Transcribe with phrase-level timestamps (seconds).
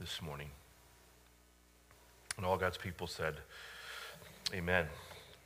[0.00, 0.48] this morning.
[2.38, 3.34] And all God's people said,
[4.54, 4.86] Amen.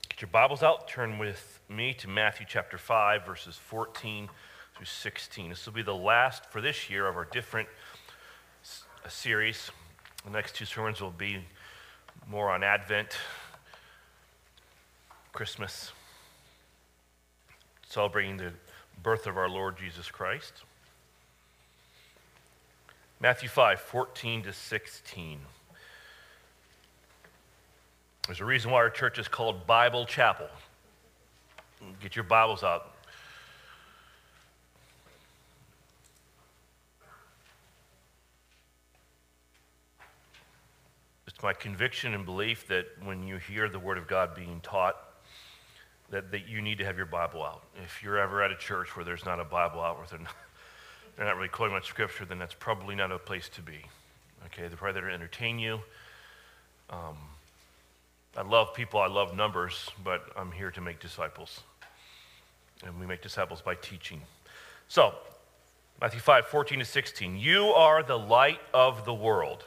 [0.08, 4.28] Get your Bibles out, turn with me to Matthew chapter 5, verses 14
[4.76, 5.48] through 16.
[5.48, 7.68] This will be the last for this year of our different
[9.08, 9.72] series.
[10.24, 11.38] The next two sermons will be
[12.30, 13.08] more on Advent,
[15.32, 15.90] Christmas,
[17.88, 18.52] celebrating the
[19.02, 20.62] birth of our Lord Jesus Christ.
[23.24, 25.38] Matthew 5, 14 to 16.
[28.26, 30.46] There's a reason why our church is called Bible Chapel.
[32.02, 32.94] Get your Bibles out.
[41.26, 44.96] It's my conviction and belief that when you hear the Word of God being taught,
[46.10, 47.62] that, that you need to have your Bible out.
[47.82, 50.34] If you're ever at a church where there's not a Bible out, where they're not,
[51.16, 53.84] they're not really quoting much scripture, then that's probably not a place to be.
[54.46, 55.80] Okay, they're probably there to entertain you.
[56.90, 57.16] Um,
[58.36, 61.60] I love people, I love numbers, but I'm here to make disciples.
[62.84, 64.20] And we make disciples by teaching.
[64.88, 65.14] So,
[66.00, 67.38] Matthew 5, 14 to 16.
[67.38, 69.64] You are the light of the world.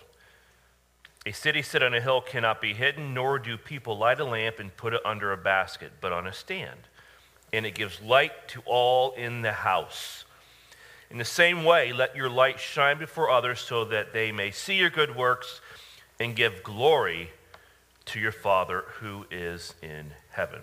[1.26, 4.60] A city set on a hill cannot be hidden, nor do people light a lamp
[4.60, 6.80] and put it under a basket, but on a stand.
[7.52, 10.26] And it gives light to all in the house.
[11.10, 14.76] In the same way, let your light shine before others so that they may see
[14.76, 15.62] your good works
[16.20, 17.30] and give glory
[18.06, 20.62] to your Father who is in heaven.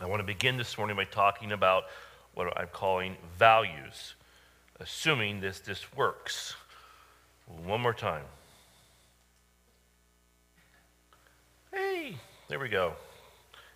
[0.00, 1.84] I want to begin this morning by talking about
[2.34, 4.14] what I'm calling values,
[4.78, 6.54] assuming this, this works.
[7.64, 8.24] One more time.
[11.72, 12.16] Hey,
[12.48, 12.92] there we go.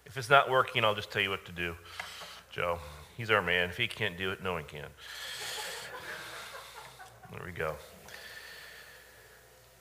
[0.07, 1.75] If it's not working, I'll just tell you what to do.
[2.51, 2.79] Joe,
[3.17, 3.71] he's our man.
[3.71, 4.87] If he can't do it, no one can.
[7.33, 7.77] There we go.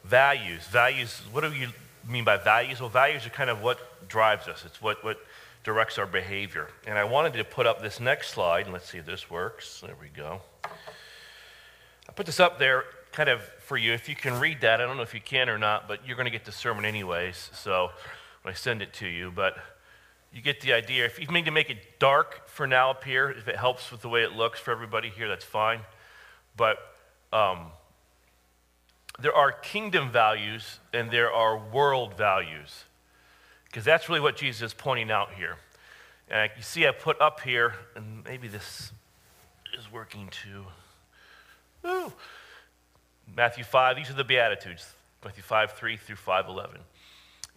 [0.03, 0.65] Values.
[0.67, 1.21] Values.
[1.31, 1.69] What do you
[2.07, 2.79] mean by values?
[2.79, 5.19] Well, values are kind of what drives us, it's what, what
[5.63, 6.69] directs our behavior.
[6.87, 9.81] And I wanted to put up this next slide, and let's see if this works.
[9.81, 10.41] There we go.
[10.65, 13.93] I put this up there kind of for you.
[13.93, 16.15] If you can read that, I don't know if you can or not, but you're
[16.15, 17.49] going to get the sermon anyways.
[17.53, 17.91] So
[18.41, 19.57] when I send it to you, but
[20.33, 21.05] you get the idea.
[21.05, 24.01] If you need to make it dark for now up here, if it helps with
[24.01, 25.81] the way it looks for everybody here, that's fine.
[26.55, 26.77] But
[27.31, 27.67] um,
[29.21, 32.85] there are kingdom values and there are world values.
[33.65, 35.57] Because that's really what Jesus is pointing out here.
[36.29, 38.91] And you see, I put up here, and maybe this
[39.77, 40.65] is working too.
[41.87, 42.13] Ooh.
[43.35, 46.79] Matthew 5, these are the Beatitudes Matthew 5, 3 through 5, 11.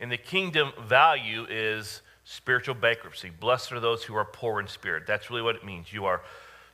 [0.00, 3.30] And the kingdom value is spiritual bankruptcy.
[3.30, 5.04] Blessed are those who are poor in spirit.
[5.06, 5.92] That's really what it means.
[5.92, 6.22] You are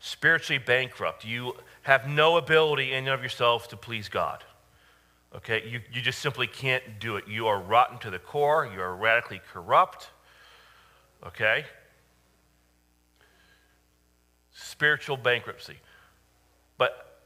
[0.01, 1.25] spiritually bankrupt.
[1.25, 4.45] You have no ability in and of yourself to please God.
[5.35, 7.29] Okay, you, you just simply can't do it.
[7.29, 10.09] You are rotten to the core, you are radically corrupt.
[11.27, 11.65] Okay?
[14.53, 15.77] Spiritual bankruptcy.
[16.79, 17.21] But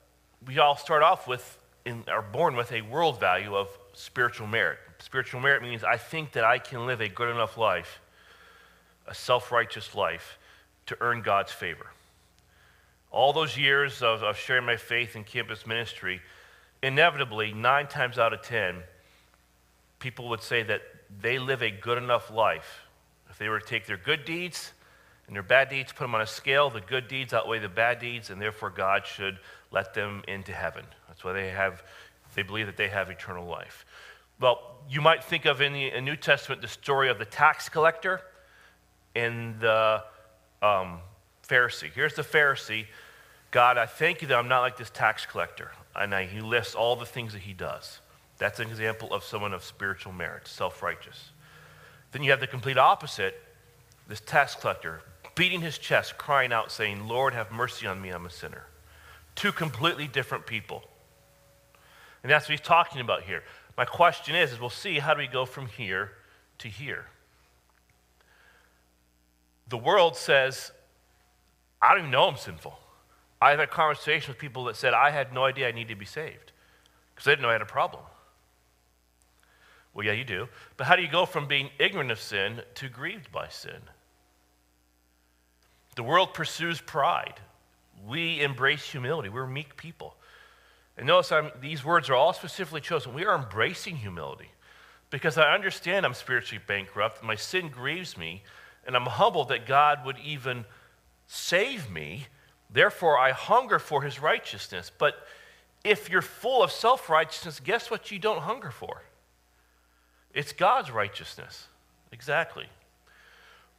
[0.47, 4.79] we all start off with, in, are born with a world value of spiritual merit.
[4.99, 8.01] Spiritual merit means I think that I can live a good enough life,
[9.07, 10.39] a self righteous life,
[10.87, 11.87] to earn God's favor.
[13.13, 16.21] All those years of, of sharing my faith in campus ministry,
[16.83, 18.83] inevitably, nine times out of ten,
[19.99, 20.83] people would say that
[21.21, 22.81] they live a good enough life.
[23.31, 24.73] If they were to take their good deeds
[25.27, 27.99] and their bad deeds, put them on a scale, the good deeds outweigh the bad
[27.99, 29.39] deeds, and therefore God should
[29.71, 30.85] let them into heaven.
[31.07, 31.83] That's why they have,
[32.35, 33.85] they believe that they have eternal life.
[34.41, 38.23] Well, you might think of in the New Testament the story of the tax collector
[39.15, 40.03] and the
[40.63, 40.99] um,
[41.53, 41.93] Pharisee.
[41.93, 42.87] Here's the Pharisee
[43.51, 46.75] God, I thank you that I'm not like this tax collector and I, he lists
[46.75, 48.01] all the things that he does.
[48.39, 51.31] That's an example of someone of spiritual merit, self righteous.
[52.13, 53.41] Then you have the complete opposite
[54.09, 55.01] this tax collector
[55.35, 58.67] beating his chest, crying out, saying, Lord, have mercy on me, I'm a sinner.
[59.35, 60.83] Two completely different people.
[62.23, 63.43] And that's what he's talking about here.
[63.77, 66.13] My question is, is we'll see how do we go from here
[66.59, 67.07] to here?
[69.69, 70.73] The world says,
[71.83, 72.79] I don't even know I'm sinful.
[73.41, 76.07] I've had conversations with people that said, I had no idea I needed to be
[76.07, 76.53] saved
[77.13, 78.05] because they didn't know I had a problem.
[79.93, 80.49] Well, yeah, you do.
[80.77, 83.81] But how do you go from being ignorant of sin to grieved by sin?
[85.97, 87.41] The world pursues pride.
[88.07, 89.29] We embrace humility.
[89.29, 90.17] We're meek people.
[90.97, 93.13] And notice I'm, these words are all specifically chosen.
[93.13, 94.51] We are embracing humility
[95.11, 97.23] because I understand I'm spiritually bankrupt.
[97.23, 98.43] My sin grieves me,
[98.87, 100.65] and I'm humbled that God would even
[101.27, 102.27] save me
[102.73, 104.91] Therefore, I hunger for his righteousness.
[104.97, 105.27] But
[105.85, 109.03] if you're full of self righteousness, guess what you don't hunger for?
[110.33, 111.67] It's God's righteousness.
[112.13, 112.67] Exactly.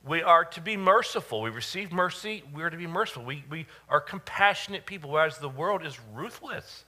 [0.06, 1.42] We are to be merciful.
[1.42, 2.44] We receive mercy.
[2.54, 3.24] We are to be merciful.
[3.24, 6.84] We, we are compassionate people, whereas the world is ruthless.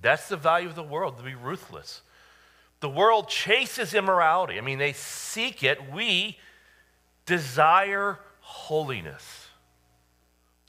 [0.00, 2.02] That's the value of the world, to be ruthless.
[2.80, 4.58] The world chases immorality.
[4.58, 5.90] I mean, they seek it.
[5.90, 6.36] We
[7.26, 8.18] desire
[8.48, 9.46] holiness.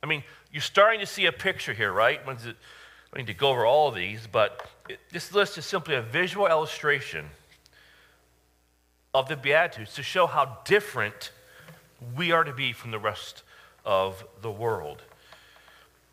[0.03, 2.19] I mean, you're starting to see a picture here, right?
[2.27, 4.69] I need to go over all of these, but
[5.13, 7.25] this list is simply a visual illustration
[9.13, 11.31] of the Beatitudes to show how different
[12.17, 13.43] we are to be from the rest
[13.85, 15.01] of the world.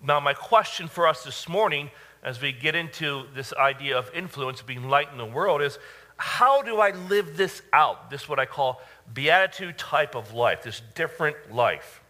[0.04, 1.90] Now, my question for us this morning,
[2.22, 5.78] as we get into this idea of influence, being light in the world, is
[6.16, 8.08] how do I live this out?
[8.08, 8.80] This, what I call
[9.12, 12.02] beatitude type of life, this different life.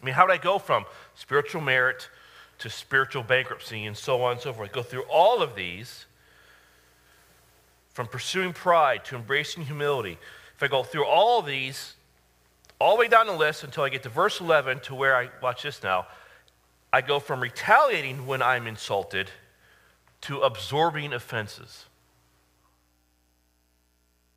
[0.00, 0.84] I mean, how do I go from
[1.14, 2.08] spiritual merit
[2.58, 4.72] to spiritual bankruptcy and so on and so forth?
[4.72, 6.06] Go through all of these
[7.92, 10.18] from pursuing pride to embracing humility.
[10.56, 11.94] If I go through all of these,
[12.80, 15.28] all the way down the list until I get to verse 11 to where I,
[15.42, 16.06] watch this now,
[16.92, 19.30] I go from retaliating when I'm insulted
[20.22, 21.86] to absorbing offenses.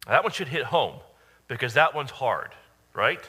[0.08, 1.00] That one should hit home
[1.48, 2.52] because that one's hard,
[2.94, 3.20] right?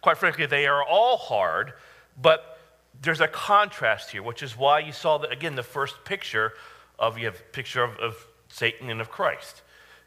[0.00, 1.72] Quite frankly, they are all hard,
[2.20, 2.58] but
[3.00, 6.52] there's a contrast here, which is why you saw, that, again, the first picture
[6.98, 9.62] of, you have picture of, of Satan and of Christ.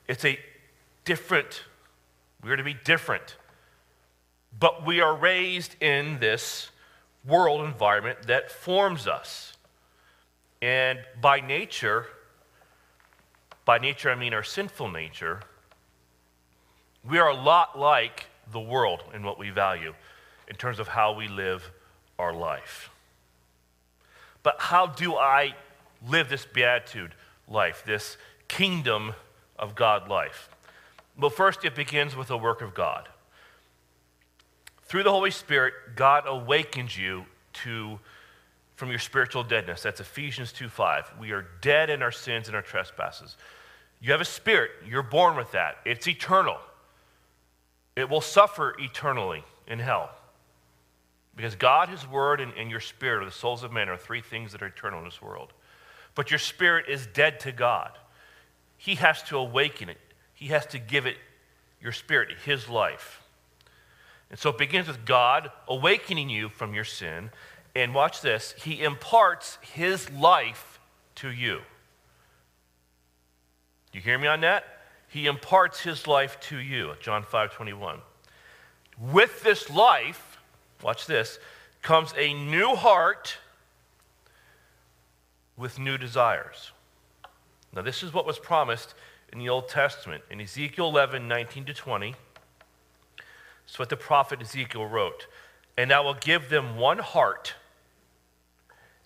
[0.07, 0.37] It's a
[1.05, 1.63] different,
[2.43, 3.37] we're to be different.
[4.59, 6.71] But we are raised in this
[7.25, 9.53] world environment that forms us.
[10.61, 12.07] And by nature,
[13.63, 15.41] by nature I mean our sinful nature,
[17.07, 19.93] we are a lot like the world in what we value
[20.47, 21.71] in terms of how we live
[22.19, 22.89] our life.
[24.43, 25.55] But how do I
[26.07, 27.13] live this beatitude
[27.47, 28.17] life, this
[28.47, 29.13] kingdom
[29.57, 30.49] of God life?
[31.17, 33.07] Well, first, it begins with the work of God.
[34.83, 37.99] Through the Holy Spirit, God awakens you to
[38.75, 39.83] from your spiritual deadness.
[39.83, 41.13] That's Ephesians 2 5.
[41.19, 43.37] We are dead in our sins and our trespasses.
[44.01, 45.77] You have a spirit, you're born with that.
[45.85, 46.57] It's eternal.
[47.95, 50.11] It will suffer eternally in hell.
[51.35, 54.21] Because God, His Word, and, and your spirit, or the souls of men, are three
[54.21, 55.53] things that are eternal in this world.
[56.15, 57.91] But your spirit is dead to God.
[58.77, 59.97] He has to awaken it,
[60.33, 61.17] He has to give it
[61.81, 63.21] your spirit, His life.
[64.29, 67.31] And so it begins with God awakening you from your sin.
[67.75, 70.79] And watch this He imparts His life
[71.15, 71.59] to you.
[73.91, 74.80] Do you hear me on that?
[75.11, 76.93] He imparts His life to you.
[77.01, 77.99] John 5 21.
[79.11, 80.39] With this life,
[80.81, 81.37] watch this,
[81.81, 83.37] comes a new heart
[85.57, 86.71] with new desires.
[87.75, 88.93] Now, this is what was promised
[89.33, 90.23] in the Old Testament.
[90.29, 92.15] In Ezekiel 11, 19 to 20,
[93.65, 95.27] it's what the prophet Ezekiel wrote.
[95.77, 97.55] And I will give them one heart,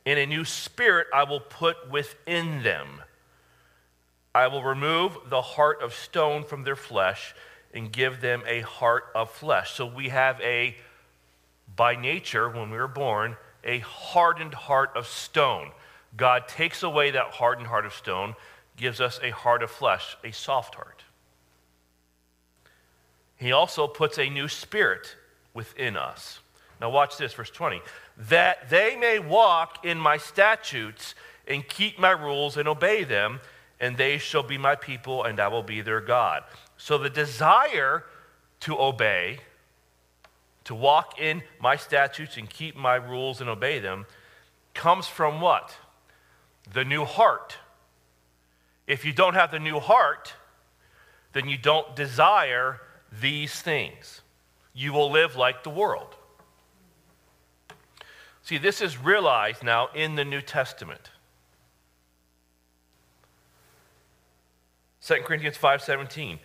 [0.05, 3.01] and a new spirit I will put within them.
[4.35, 7.33] I will remove the heart of stone from their flesh
[7.73, 9.71] and give them a heart of flesh.
[9.71, 10.75] So we have a,
[11.73, 15.71] by nature, when we were born, a hardened heart of stone.
[16.17, 18.35] God takes away that hardened heart of stone
[18.75, 21.05] gives us a heart of flesh, a soft heart.
[23.37, 25.15] He also puts a new spirit
[25.53, 26.39] within us.
[26.81, 27.79] Now, watch this, verse 20.
[28.17, 31.15] That they may walk in my statutes
[31.47, 33.39] and keep my rules and obey them,
[33.85, 36.43] and they shall be my people, and I will be their God.
[36.77, 38.03] So, the desire
[38.61, 39.39] to obey,
[40.63, 44.05] to walk in my statutes and keep my rules and obey them,
[44.73, 45.75] comes from what?
[46.73, 47.57] The new heart
[48.87, 50.33] if you don't have the new heart,
[51.33, 52.81] then you don't desire
[53.19, 54.21] these things.
[54.73, 56.15] You will live like the world.
[58.43, 61.09] See, this is realized now in the New Testament.
[65.05, 66.39] 2 Corinthians 5:17.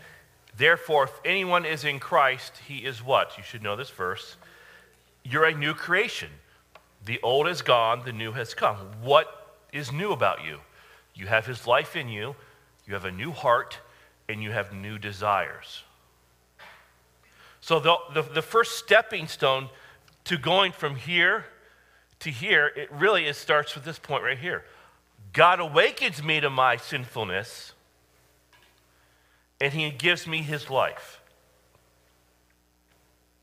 [0.54, 3.38] Therefore, if anyone is in Christ, he is what?
[3.38, 4.36] You should know this verse.
[5.22, 6.30] You're a new creation.
[7.02, 8.76] The old is gone, the new has come.
[9.00, 10.60] What is new about you?
[11.14, 12.36] You have his life in you,
[12.86, 13.78] you have a new heart,
[14.28, 15.84] and you have new desires.
[17.62, 19.70] So, the, the, the first stepping stone
[20.24, 21.46] to going from here
[22.18, 24.64] to here, it really starts with this point right here.
[25.32, 27.72] God awakens me to my sinfulness,
[29.60, 31.20] and he gives me his life.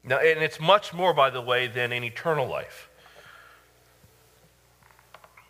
[0.04, 2.90] Now, and it's much more, by the way, than an eternal life.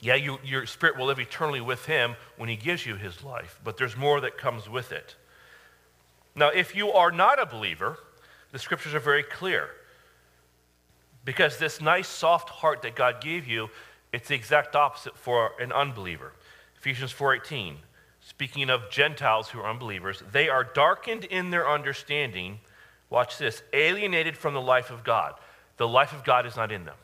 [0.02, 3.60] Yeah, you, your spirit will live eternally with him when he gives you his life,
[3.64, 5.16] but there's more that comes with it.
[6.36, 7.98] Now, if you are not a believer,
[8.52, 9.70] the scriptures are very clear.
[11.26, 13.70] Because this nice, soft heart that God gave you,
[14.14, 16.34] it's the exact opposite for an unbeliever.
[16.78, 17.78] Ephesians 4:18,
[18.28, 22.60] speaking of Gentiles who are unbelievers, they are darkened in their understanding.
[23.10, 25.36] Watch this, alienated from the life of God.
[25.78, 26.98] The life of God is not in them.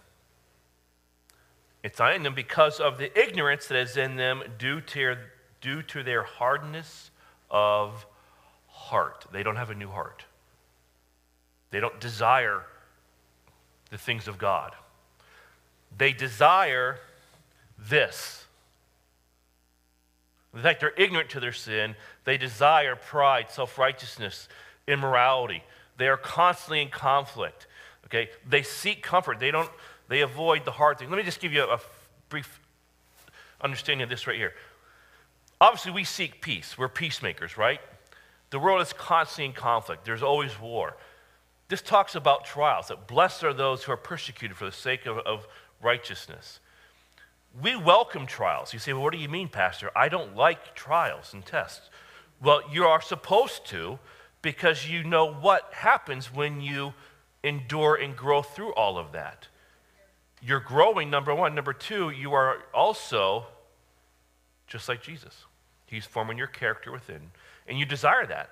[1.82, 5.16] It's not in them because of the ignorance that is in them due to,
[5.62, 7.10] due to their hardness
[7.50, 8.06] of
[8.68, 9.26] heart.
[9.32, 10.26] They don't have a new heart.
[11.72, 12.64] They don't desire
[13.92, 14.74] the things of God.
[15.98, 17.00] They desire
[17.80, 18.43] this.
[20.54, 21.96] In fact, they're ignorant to their sin.
[22.26, 24.48] They desire pride, self righteousness,
[24.88, 25.64] immorality.
[25.98, 27.68] They are constantly in conflict.
[28.06, 28.30] Okay?
[28.48, 29.40] They seek comfort.
[29.40, 29.70] They don't,
[30.10, 31.10] they avoid the hard things.
[31.10, 31.80] Let me just give you a, a
[32.30, 32.60] brief
[33.62, 34.54] understanding of this right here.
[35.60, 36.78] Obviously, we seek peace.
[36.78, 37.80] We're peacemakers, right?
[38.50, 40.06] The world is constantly in conflict.
[40.06, 40.98] There's always war.
[41.70, 45.18] This talks about trials, that blessed are those who are persecuted for the sake of,
[45.20, 45.48] of
[45.82, 46.60] righteousness.
[47.62, 48.74] We welcome trials.
[48.74, 49.92] You say, well, what do you mean, Pastor?
[49.96, 51.90] I don't like trials and tests.
[52.42, 54.00] Well, you are supposed to
[54.42, 56.94] because you know what happens when you
[57.44, 59.48] endure and grow through all of that.
[60.42, 61.56] You're growing, number one.
[61.56, 63.46] Number two, you are also
[64.68, 65.46] just like Jesus.
[65.86, 67.32] He's forming your character within,
[67.68, 68.50] and you desire that.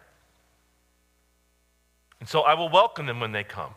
[2.19, 3.73] And so I will welcome them when they come.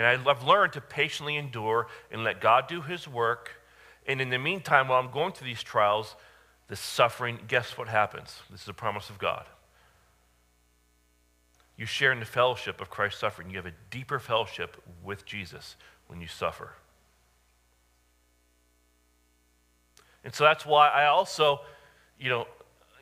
[0.00, 3.50] And I've learned to patiently endure and let God do His work.
[4.06, 6.16] And in the meantime, while I'm going through these trials,
[6.68, 8.40] the suffering, guess what happens?
[8.50, 9.44] This is a promise of God.
[11.76, 13.50] You share in the fellowship of Christ's suffering.
[13.50, 15.76] You have a deeper fellowship with Jesus
[16.06, 16.72] when you suffer.
[20.24, 21.60] And so that's why I also,
[22.18, 22.46] you know,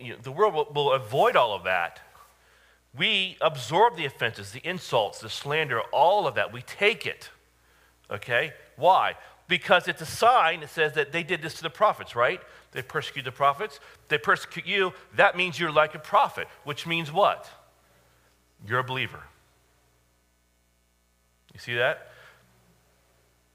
[0.00, 2.00] you know the world will, will avoid all of that
[2.97, 6.52] we absorb the offenses, the insults, the slander, all of that.
[6.52, 7.30] We take it.
[8.11, 8.52] Okay?
[8.76, 9.14] Why?
[9.47, 12.40] Because it's a sign that says that they did this to the prophets, right?
[12.73, 13.80] They persecute the prophets.
[14.09, 14.92] They persecute you.
[15.16, 17.50] That means you're like a prophet, which means what?
[18.66, 19.23] You're a believer.
[21.54, 22.11] You see that?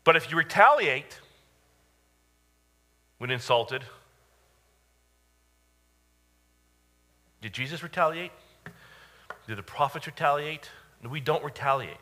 [0.03, 1.19] But if you retaliate
[3.17, 3.83] when insulted,
[7.41, 8.31] did Jesus retaliate?
[9.47, 10.69] Do the prophets retaliate?
[11.03, 11.97] No, we don't retaliate.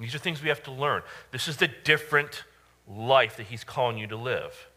[0.00, 1.02] These are things we have to learn.
[1.30, 2.44] This is the different
[2.88, 4.68] life that he's calling you to live.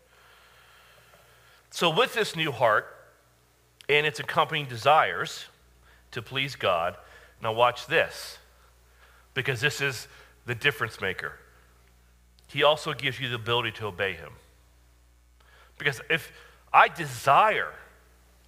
[1.72, 2.88] So, with this new heart
[3.90, 5.46] and its accompanying desires
[6.12, 6.96] to please God,
[7.42, 8.38] now watch this,
[9.34, 10.08] because this is
[10.46, 11.34] the difference maker.
[12.48, 14.32] He also gives you the ability to obey him.
[15.78, 16.32] Because if
[16.74, 17.74] I desire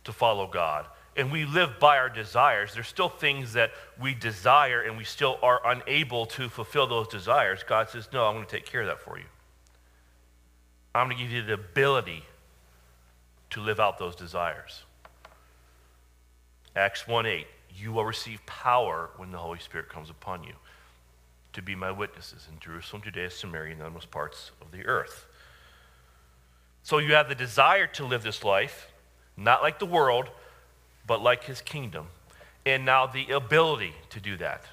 [0.06, 0.86] to follow God,
[1.20, 3.72] and we live by our desires, there's still things that
[4.02, 7.62] we desire and we still are unable to fulfill those desires.
[7.68, 9.26] God says, No, I'm going to take care of that for you.
[10.96, 12.24] I'm going to give you the ability
[13.50, 14.84] to live out those desires.
[16.74, 17.46] Acts 1 8,
[17.76, 20.54] you will receive power when the Holy Spirit comes upon you
[21.52, 25.26] to be my witnesses in Jerusalem, Judea, Samaria, and the utmost parts of the earth.
[26.82, 28.90] So you have the desire to live this life,
[29.36, 30.30] not like the world,
[31.10, 32.06] but like his kingdom.
[32.68, 34.64] And now the ability to do that.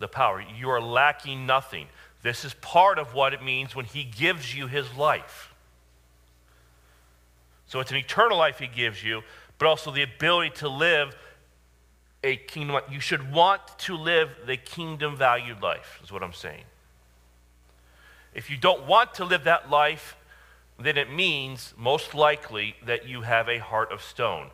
[0.00, 0.42] The power.
[0.58, 1.86] You are lacking nothing.
[2.24, 5.54] This is part of what it means when he gives you his life.
[7.66, 9.22] So it's an eternal life he gives you,
[9.58, 11.16] but also the ability to live
[12.24, 16.64] a kingdom You should want to live the kingdom valued life, is what I'm saying.
[18.34, 20.16] If you don't want to live that life,
[20.80, 24.50] then it means most likely that you have a heart of stone.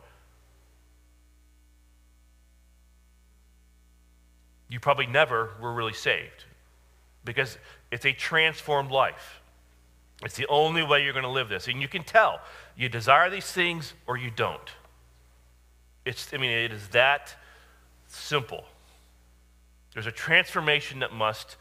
[4.71, 6.45] You probably never were really saved
[7.25, 7.59] because
[7.91, 9.41] it's a transformed life.
[10.25, 11.67] It's the only way you're going to live this.
[11.67, 12.41] And you can tell
[12.77, 14.71] you desire these things or you don't.
[16.05, 17.35] It's, I mean, it is that
[18.07, 18.65] simple.
[19.93, 21.57] There's a transformation that must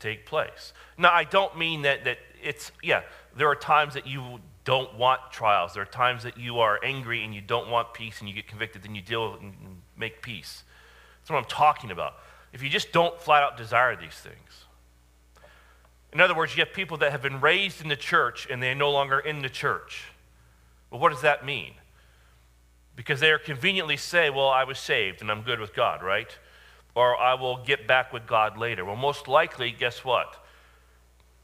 [0.00, 0.72] take place.
[0.96, 3.02] Now, I don't mean that, that it's, yeah,
[3.36, 5.74] there are times that you don't want trials.
[5.74, 8.48] There are times that you are angry and you don't want peace and you get
[8.48, 9.54] convicted, then you deal and
[9.98, 10.64] make peace.
[11.20, 12.14] That's what I'm talking about
[12.54, 14.64] if you just don't flat out desire these things.
[16.12, 18.76] In other words, you have people that have been raised in the church and they're
[18.76, 20.04] no longer in the church.
[20.88, 21.72] Well, what does that mean?
[22.94, 26.28] Because they are conveniently say, well, I was saved and I'm good with God, right?
[26.94, 28.84] Or I will get back with God later.
[28.84, 30.36] Well, most likely, guess what?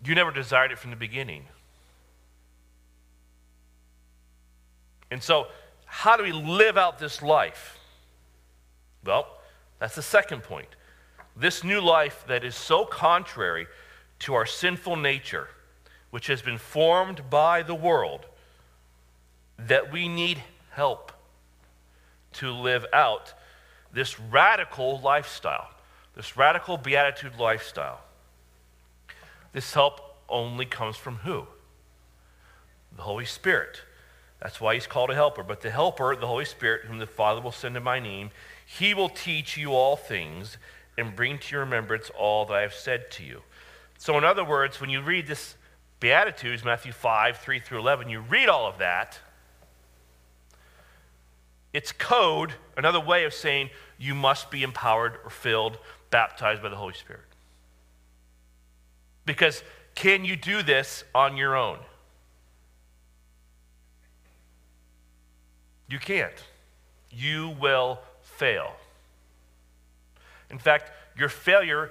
[0.05, 1.47] You never desired it from the beginning.
[5.11, 5.49] And so,
[5.87, 7.81] how do we live out this life?
[9.05, 9.26] Well,
[9.81, 10.69] that's the second point.
[11.40, 13.66] This new life that is so contrary
[14.20, 15.49] to our sinful nature,
[16.11, 18.26] which has been formed by the world,
[19.59, 20.42] that we need
[20.73, 21.12] help
[22.35, 23.32] to live out
[23.90, 25.70] this radical lifestyle,
[26.14, 28.02] this radical beatitude lifestyle.
[29.54, 31.47] This help only comes from who?
[32.94, 33.80] The Holy Spirit.
[34.42, 35.42] That's why he's called a helper.
[35.42, 38.30] But the helper, the Holy Spirit, whom the Father will send in my name,
[38.66, 40.59] he will teach you all things
[41.00, 43.42] and bring to your remembrance all that I have said to you.
[43.99, 45.57] So, in other words, when you read this
[45.99, 49.19] Beatitudes, Matthew 5, 3 through 11, you read all of that.
[51.73, 55.78] It's code, another way of saying you must be empowered or filled,
[56.11, 57.23] baptized by the Holy Spirit.
[59.26, 59.62] Because
[59.95, 61.78] can you do this on your own?
[65.88, 66.33] You can't.
[67.11, 68.73] You will fail.
[70.50, 71.90] In fact, your failure,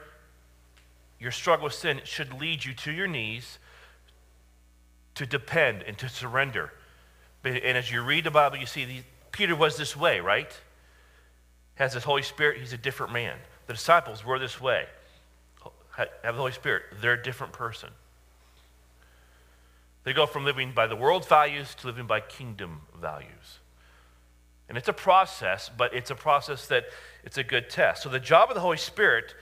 [1.20, 3.60] your struggle with sin, should lead you to your knees
[5.16, 6.72] to depend and to surrender.
[7.44, 10.52] And as you read the Bible, you see Peter was this way, right?
[11.76, 13.38] Has this Holy Spirit, he's a different man.
[13.68, 14.86] The disciples were this way.
[15.96, 17.90] Have the Holy Spirit, they're a different person.
[20.06, 23.59] They go from living by the world's values to living by kingdom values.
[24.70, 26.86] And it's a process, but it's a process that
[27.24, 28.04] it's a good test.
[28.04, 29.34] So the job of the Holy Spirit,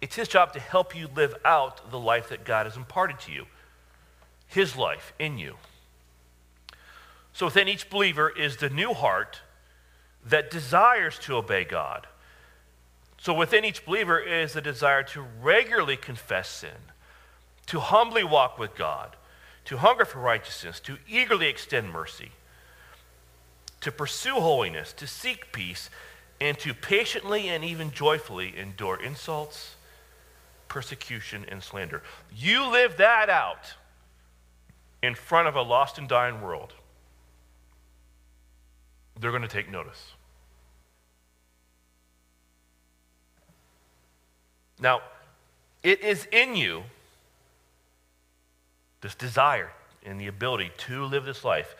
[0.00, 3.32] it's his job to help you live out the life that God has imparted to
[3.32, 3.46] you.
[4.46, 5.56] His life in you.
[7.32, 9.40] So within each believer is the new heart
[10.24, 12.06] that desires to obey God.
[13.18, 16.92] So within each believer is the desire to regularly confess sin,
[17.66, 19.16] to humbly walk with God,
[19.66, 22.30] to hunger for righteousness, to eagerly extend mercy
[23.80, 25.90] to pursue holiness, to seek peace,
[26.40, 29.76] and to patiently and even joyfully endure insults,
[30.68, 32.02] persecution, and slander.
[32.34, 33.74] You live that out
[35.02, 36.74] in front of a lost and dying world.
[39.18, 40.12] They're going to take notice.
[44.80, 45.02] Now,
[45.82, 46.84] it is in you,
[49.02, 49.72] this desire
[50.04, 51.74] and the ability to live this life,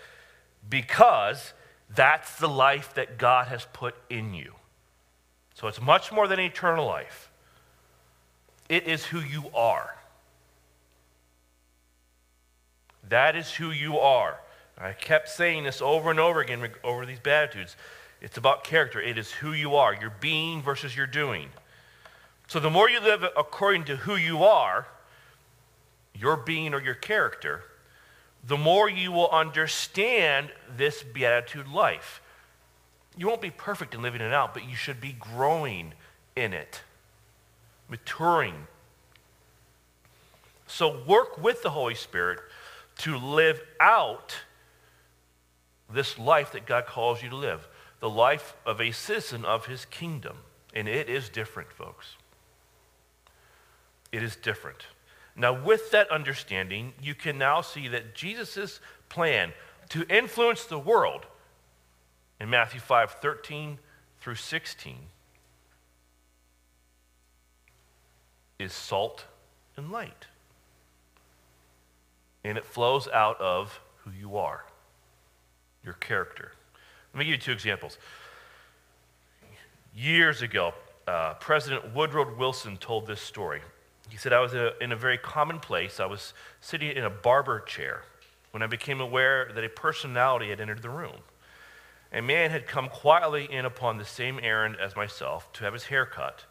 [0.69, 1.55] because
[1.95, 4.55] that's the life that God has put in you.
[5.55, 7.31] So it's much more than eternal life,
[8.69, 9.97] it is who you are.
[13.09, 14.39] That is who you are.
[14.79, 17.77] I kept saying this over and over again over these Beatitudes.
[18.21, 19.01] It's about character.
[19.01, 21.49] It is who you are, your being versus your doing.
[22.47, 24.87] So the more you live according to who you are,
[26.15, 27.65] your being or your character,
[28.45, 32.23] the more you will understand this beatitude life.
[33.17, 35.93] You won't be perfect in living it out, but you should be growing
[36.37, 36.81] in it,
[37.89, 38.67] maturing.
[40.67, 42.39] So work with the Holy Spirit
[42.99, 44.37] to live out
[45.93, 47.67] this life that God calls you to live,
[47.99, 50.39] the life of a citizen of his kingdom.
[50.73, 52.17] And it is different, folks.
[54.13, 54.87] It is different.
[55.37, 59.53] Now, with that understanding, you can now see that Jesus' plan
[59.91, 61.27] to influence the world
[62.41, 63.79] in Matthew 5 13
[64.21, 64.97] through 16
[68.59, 69.25] is salt
[69.77, 70.27] and light.
[72.45, 74.65] And it flows out of who you are,
[75.85, 76.53] your character.
[77.13, 77.99] Let me give you two examples.
[79.95, 80.73] Years ago,
[81.09, 83.61] uh, President Woodrow Wilson told this story.
[84.11, 86.01] He said, I was in a very common place.
[86.01, 88.03] I was sitting in a barber chair
[88.51, 91.17] when I became aware that a personality had entered the room.
[92.13, 95.85] A man had come quietly in upon the same errand as myself to have his
[95.85, 96.45] hair cut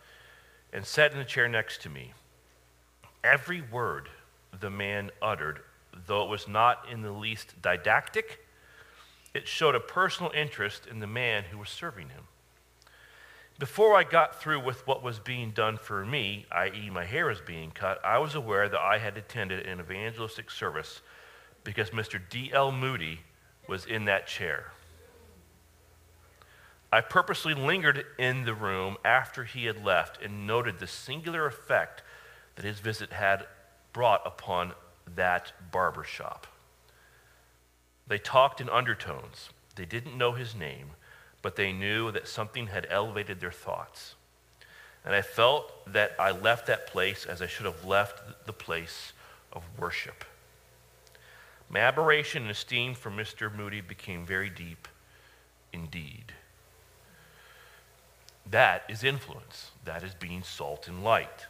[0.71, 2.13] and sat in the chair next to me.
[3.23, 4.07] Every word
[4.57, 5.59] the man uttered,
[6.07, 8.45] though it was not in the least didactic,
[9.33, 12.23] it showed a personal interest in the man who was serving him.
[13.59, 17.41] Before I got through with what was being done for me, i.e., my hair was
[17.41, 21.01] being cut, I was aware that I had attended an evangelistic service
[21.65, 22.21] because Mr.
[22.29, 22.71] D.L.
[22.71, 23.19] Moody
[23.67, 24.71] was in that chair.
[26.89, 32.01] I purposely lingered in the room after he had left and noted the singular effect
[32.55, 33.45] that his visit had
[33.91, 34.71] brought upon
[35.15, 36.47] that barber shop.
[38.07, 39.49] They talked in undertones.
[39.75, 40.91] They didn't know his name
[41.41, 44.15] but they knew that something had elevated their thoughts.
[45.05, 49.13] And I felt that I left that place as I should have left the place
[49.53, 50.25] of worship.
[51.69, 53.53] My admiration and esteem for Mr.
[53.53, 54.87] Moody became very deep
[55.71, 56.33] indeed.
[58.49, 59.71] That is influence.
[59.85, 61.45] That is being salt and light.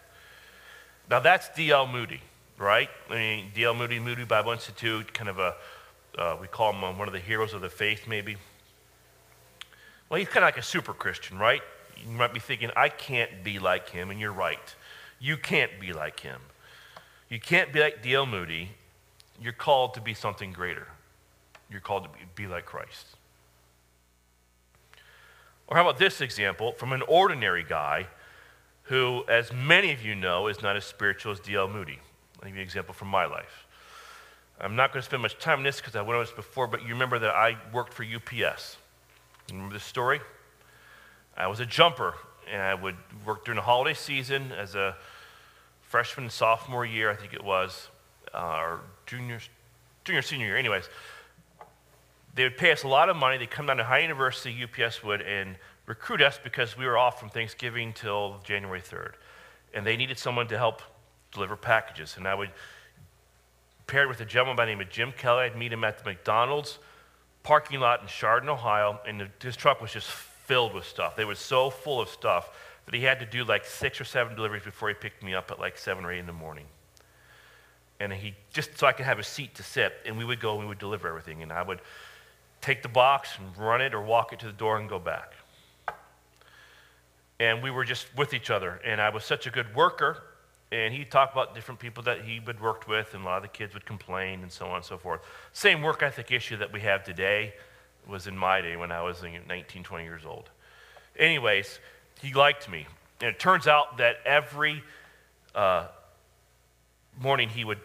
[1.10, 1.88] Now, that's D.L.
[1.88, 2.22] Moody,
[2.58, 2.90] right?
[3.10, 3.74] I mean, D.L.
[3.74, 5.56] Moody, Moody Bible Institute, kind of a,
[6.18, 8.38] uh, we call him one of the heroes of the faith, maybe.
[10.10, 11.62] Well, he's kind of like a super Christian, right?
[12.04, 14.76] You might be thinking, I can't be like him, and you're right.
[15.20, 16.42] You can't be like him.
[17.30, 18.26] You can't be like D.L.
[18.26, 18.72] Moody.
[19.40, 20.88] You're called to be something greater.
[21.70, 23.06] You're called to be, like Christ.
[25.68, 28.08] Or how about this example from an ordinary guy
[28.84, 31.68] who, as many of you know, is not as spiritual as D.L.
[31.68, 32.00] Moody.
[32.38, 33.68] I'll give you an example from my life.
[34.60, 36.66] I'm not going to spend much time on this because I went over this before,
[36.66, 38.78] but you remember that I worked for UPS.
[39.52, 40.20] Remember this story?
[41.38, 42.16] I was a jumper,
[42.52, 44.96] and I would work during the holiday season as a
[45.82, 47.88] freshman and sophomore year, I think it was,
[48.34, 49.40] uh, or junior,
[50.04, 50.58] junior, senior year.
[50.58, 50.90] Anyways,
[52.36, 53.38] they would pay us a lot of money.
[53.38, 57.20] They'd come down to High University, UPS would, and recruit us because we were off
[57.20, 59.14] from Thanksgiving till January 3rd.
[59.74, 60.82] And they needed someone to help
[61.32, 62.18] deliver packages.
[62.18, 62.52] And I would,
[63.88, 66.06] paired with a gentleman by the name of Jim Kelly, I'd meet him at the
[66.06, 66.80] McDonald's
[67.50, 71.16] parking lot in Chardon, Ohio, and his truck was just filled with stuff.
[71.16, 72.52] They were so full of stuff
[72.86, 75.50] that he had to do like six or seven deliveries before he picked me up
[75.50, 76.68] at like seven or eight in the morning.
[78.00, 80.52] And he just so I could have a seat to sit, and we would go
[80.52, 81.42] and we would deliver everything.
[81.42, 81.82] And I would
[82.62, 85.34] take the box and run it or walk it to the door and go back.
[87.40, 88.80] And we were just with each other.
[88.86, 90.22] And I was such a good worker.
[90.72, 93.44] And he talked about different people that he had worked with, and a lot of
[93.44, 95.22] the kids would complain and so on and so forth.
[95.52, 97.54] Same work ethic issue that we have today
[98.08, 100.50] was in my day when I was 19, 20 years old.
[101.18, 101.80] Anyways,
[102.22, 102.86] he liked me.
[103.22, 104.84] And it turns out that every
[105.56, 105.88] uh,
[107.20, 107.80] morning he would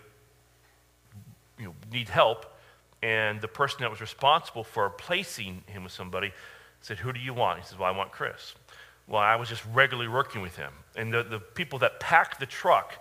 [1.58, 2.46] you know, need help,
[3.02, 6.32] and the person that was responsible for placing him with somebody
[6.80, 7.60] said, Who do you want?
[7.60, 8.54] He says, Well, I want Chris.
[9.06, 10.72] Well, I was just regularly working with him.
[10.96, 12.94] And the, the people that packed the truck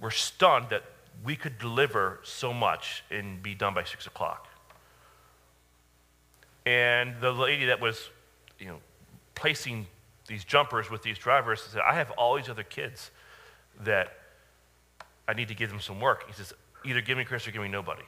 [0.00, 0.84] were stunned that
[1.24, 4.48] we could deliver so much and be done by six o'clock.
[6.66, 8.08] And the lady that was,
[8.58, 8.78] you know,
[9.34, 9.86] placing
[10.26, 13.10] these jumpers with these drivers said, I have all these other kids
[13.80, 14.16] that
[15.28, 16.26] I need to give them some work.
[16.26, 16.54] He says,
[16.84, 18.04] either give me Chris or give me nobody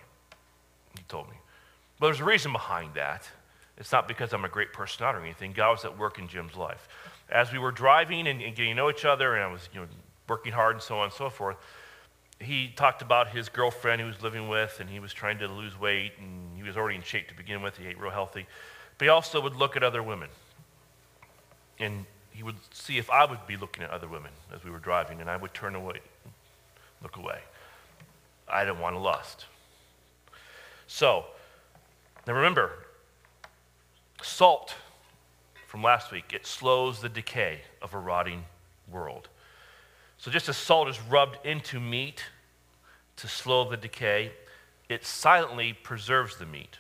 [0.97, 1.37] he told me.
[1.99, 3.29] But there's a reason behind that.
[3.79, 5.53] It's not because I'm a great person or anything.
[5.53, 6.89] God was at work in Jim's life.
[7.29, 9.81] As we were driving and, and getting to know each other, and I was you
[9.81, 9.87] know,
[10.29, 11.57] working hard and so on and so forth,
[12.41, 15.79] he talked about his girlfriend he was living with, and he was trying to lose
[15.79, 17.77] weight, and he was already in shape to begin with.
[17.77, 18.47] He ate real healthy.
[18.99, 20.29] But he also would look at other women.
[21.79, 24.79] And he would see if I would be looking at other women as we were
[24.79, 26.01] driving, and I would turn away,
[27.03, 27.41] look away.
[28.49, 29.47] I didn't want to lust.
[30.87, 31.25] So,
[32.27, 32.73] now remember,
[34.23, 34.75] salt
[35.77, 38.45] from last week, it slows the decay of a rotting
[38.91, 39.29] world.
[40.17, 42.25] So, just as salt is rubbed into meat
[43.17, 44.33] to slow the decay,
[44.89, 46.79] it silently preserves the meat.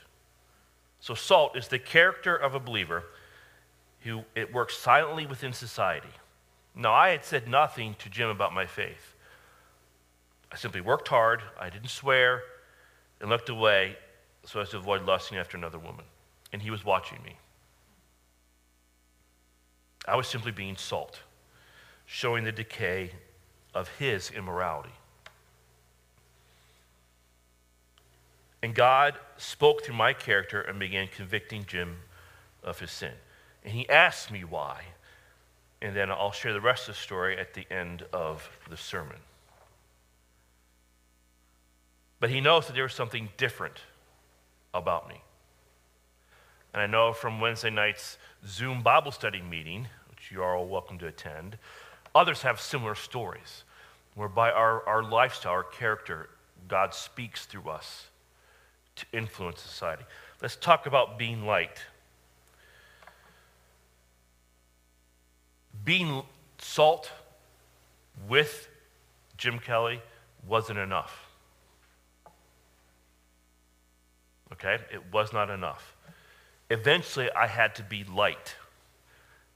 [1.00, 3.04] So, salt is the character of a believer
[4.00, 6.08] who it works silently within society.
[6.74, 9.14] Now, I had said nothing to Jim about my faith.
[10.50, 12.44] I simply worked hard, I didn't swear,
[13.20, 13.98] and looked away
[14.46, 16.06] so as to avoid lusting after another woman.
[16.50, 17.36] And he was watching me.
[20.06, 21.20] I was simply being salt,
[22.04, 23.12] showing the decay
[23.74, 24.94] of his immorality.
[28.62, 31.98] And God spoke through my character and began convicting Jim
[32.62, 33.12] of his sin.
[33.64, 34.82] And he asked me why.
[35.82, 39.18] And then I'll share the rest of the story at the end of the sermon.
[42.18, 43.80] But he knows that there was something different
[44.72, 45.20] about me.
[46.72, 49.88] And I know from Wednesday night's Zoom Bible study meeting,
[50.30, 51.58] you are all welcome to attend,
[52.14, 53.64] others have similar stories
[54.14, 56.30] whereby our, our lifestyle, our character,
[56.68, 58.06] God speaks through us
[58.96, 60.04] to influence society.
[60.40, 61.78] Let's talk about being light.
[65.84, 66.22] Being
[66.58, 67.12] salt
[68.28, 68.68] with
[69.36, 70.00] Jim Kelly
[70.48, 71.26] wasn't enough.
[74.52, 74.78] Okay?
[74.92, 75.94] It was not enough.
[76.70, 78.56] Eventually, I had to be light.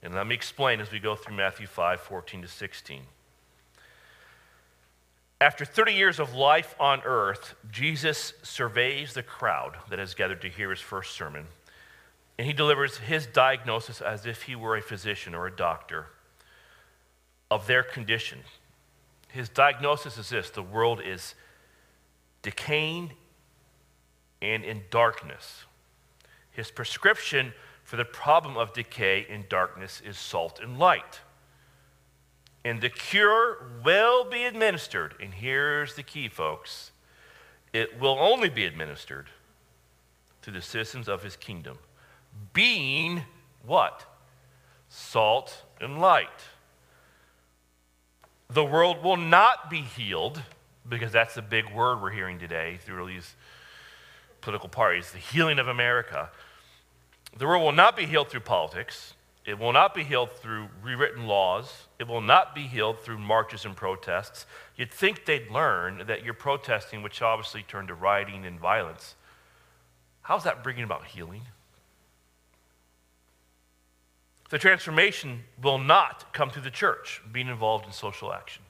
[0.03, 3.01] And let me explain as we go through Matthew 5 14 to 16.
[5.39, 10.49] After 30 years of life on earth, Jesus surveys the crowd that has gathered to
[10.49, 11.47] hear his first sermon,
[12.37, 16.07] and he delivers his diagnosis as if he were a physician or a doctor
[17.49, 18.39] of their condition.
[19.29, 21.33] His diagnosis is this the world is
[22.43, 23.11] decaying
[24.41, 25.65] and in darkness.
[26.51, 27.53] His prescription
[27.91, 31.19] for the problem of decay and darkness is salt and light.
[32.63, 35.13] And the cure will be administered.
[35.19, 36.91] And here's the key, folks
[37.73, 39.27] it will only be administered
[40.41, 41.79] to the citizens of his kingdom,
[42.53, 43.23] being
[43.65, 44.05] what?
[44.87, 46.29] Salt and light.
[48.49, 50.41] The world will not be healed,
[50.87, 53.35] because that's the big word we're hearing today through all these
[54.39, 56.29] political parties the healing of America.
[57.37, 59.13] The world will not be healed through politics.
[59.45, 61.87] It will not be healed through rewritten laws.
[61.97, 64.45] It will not be healed through marches and protests.
[64.75, 69.15] You'd think they'd learn that you're protesting, which obviously turned to rioting and violence.
[70.21, 71.41] How's that bringing about healing?
[74.49, 78.63] The transformation will not come through the church being involved in social action.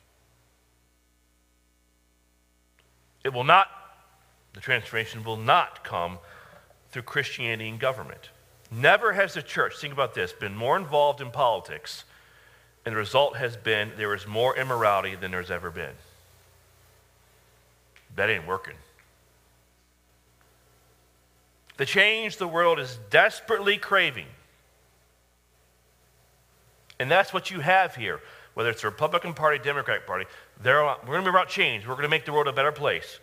[3.23, 3.67] It will not,
[4.53, 6.19] the transformation will not come
[6.91, 8.29] through Christianity and government.
[8.71, 12.05] Never has the church, think about this, been more involved in politics,
[12.85, 15.93] and the result has been there is more immorality than there's ever been.
[18.15, 18.75] That ain't working.
[21.77, 24.27] The change the world is desperately craving.
[26.99, 28.21] And that's what you have here,
[28.53, 30.25] whether it's the Republican Party, Democratic Party.
[30.63, 31.87] we're going to be about change.
[31.87, 33.19] We're going to make the world a better place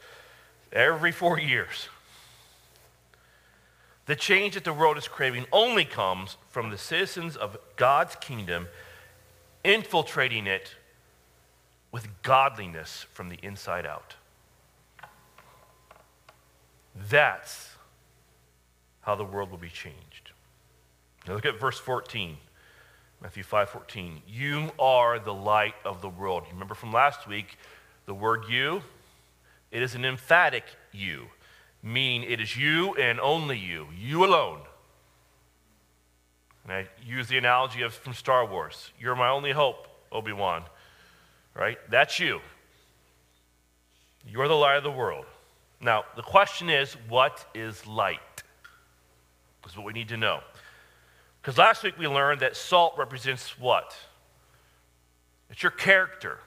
[0.73, 1.89] every four years.
[4.09, 8.69] The change that the world is craving only comes from the citizens of God's kingdom
[9.63, 10.77] infiltrating it
[11.93, 14.15] with godliness from the inside out.
[16.97, 17.77] That's
[19.03, 20.33] how the world will be changed.
[21.27, 22.39] Now look at verse 14.
[23.21, 24.23] Matthew 5:14.
[24.27, 26.45] You are the light of the world.
[26.47, 27.59] You remember from last week
[28.07, 28.83] the word you?
[29.71, 31.29] It is an emphatic you
[31.83, 34.61] meaning it is you and only you, you alone.
[36.65, 38.91] And I use the analogy of from Star Wars.
[39.01, 40.65] You're my only hope, Obi-Wan.
[41.55, 41.79] Right?
[41.91, 42.41] That's you.
[44.27, 45.25] You're the light of the world.
[45.81, 48.19] Now, the question is, what is light?
[49.63, 50.41] That's what we need to know.
[51.41, 53.97] Because last week we learned that salt represents what?
[55.51, 56.41] It's your character.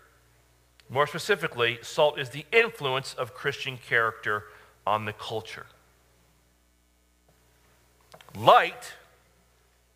[0.89, 4.43] More specifically, salt is the influence of Christian character
[4.85, 5.65] on the culture.
[8.37, 8.93] Light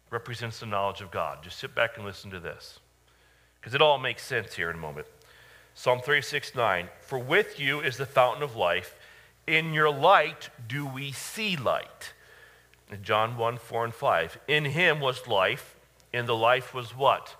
[0.10, 1.44] represents the knowledge of God.
[1.44, 2.80] Just sit back and listen to this,
[3.60, 5.08] because it all makes sense here in a moment.
[5.74, 8.98] Psalm 36 9 For with you is the fountain of life.
[9.48, 12.14] In your light do we see light.
[13.02, 14.40] John 1 4 and 5.
[14.48, 15.76] In him was life,
[16.14, 17.36] and the life was what?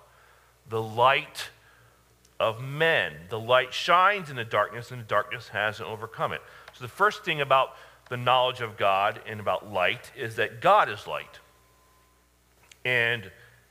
[0.68, 1.50] The light
[2.38, 3.12] of men.
[3.28, 6.42] The light shines in the darkness, and the darkness hasn't overcome it.
[6.76, 7.74] So, the first thing about
[8.10, 11.40] the knowledge of God and about light is that God is light.
[12.84, 13.30] And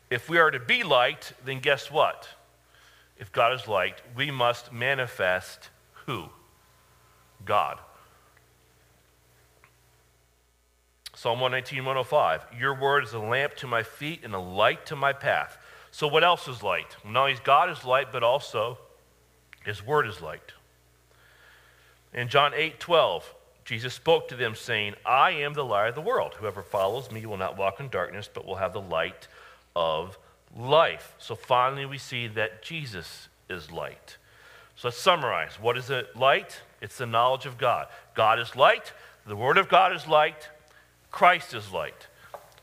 [0.10, 2.28] if we are to be light, then guess what?
[3.18, 5.70] If God is light, we must manifest
[6.08, 6.30] who?
[7.46, 7.78] God.
[11.14, 12.60] Psalm 119, 105.
[12.60, 15.60] Your word is a lamp to my feet and a light to my path.
[15.92, 16.98] So, what else is light?
[17.06, 18.80] Not only is God is light, but also
[19.64, 20.54] his word is light.
[22.16, 26.02] In John 8 12, Jesus spoke to them, saying, I am the light of the
[26.02, 26.36] world.
[26.36, 29.28] Whoever follows me will not walk in darkness, but will have the light
[29.76, 30.18] of
[30.56, 31.14] life.
[31.20, 34.18] So finally, we see that Jesus is light.
[34.78, 35.60] So let's summarize.
[35.60, 36.62] What is it light?
[36.82, 37.88] It's the knowledge of God.
[38.14, 38.94] God is light,
[39.26, 40.50] the Word of God is light,
[41.12, 42.08] Christ is light.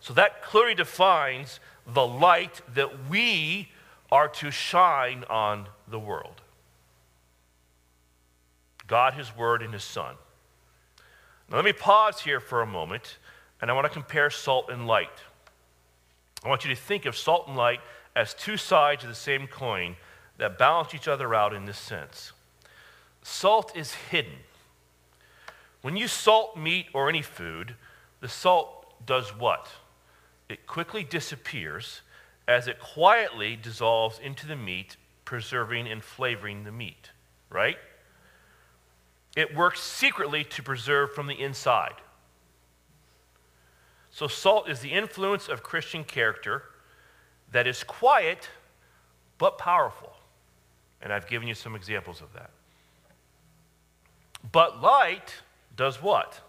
[0.01, 3.71] So that clearly defines the light that we
[4.11, 6.42] are to shine on the world.
[8.87, 10.15] God, His Word, and His Son.
[11.51, 13.19] Now, let me pause here for a moment,
[13.61, 15.21] and I want to compare salt and light.
[16.45, 17.81] I want you to think of salt and light
[18.17, 19.97] as two sides of the same coin
[20.39, 22.33] that balance each other out in this sense.
[23.23, 24.33] Salt is hidden.
[25.83, 27.75] When you salt meat or any food,
[28.21, 29.69] the salt does what?
[30.49, 32.03] It quickly disappears
[32.49, 37.11] as it quietly dissolves into the meat, preserving and flavoring the meat,
[37.51, 37.79] right?
[39.37, 41.95] It works secretly to preserve from the inside.
[44.11, 46.65] So, salt is the influence of Christian character
[47.51, 48.51] that is quiet
[49.39, 50.13] but powerful.
[51.01, 52.51] And I've given you some examples of that.
[54.51, 55.35] But light
[55.77, 56.41] does what?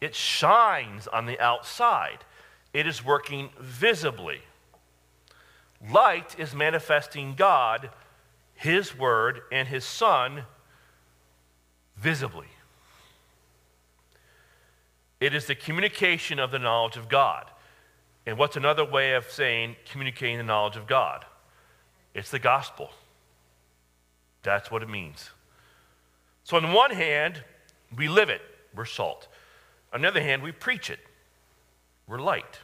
[0.00, 2.24] It shines on the outside,
[2.72, 4.40] it is working visibly.
[5.90, 7.90] Light is manifesting God,
[8.54, 10.44] His Word, and His Son
[12.02, 12.48] visibly.
[15.20, 17.46] It is the communication of the knowledge of God.
[18.26, 21.24] And what's another way of saying communicating the knowledge of God?
[22.12, 22.90] It's the gospel.
[24.42, 25.30] That's what it means.
[26.44, 27.42] So, on one hand,
[27.96, 28.42] we live it,
[28.74, 29.28] we're salt.
[29.92, 30.98] On the other hand, we preach it,
[32.08, 32.58] we're light.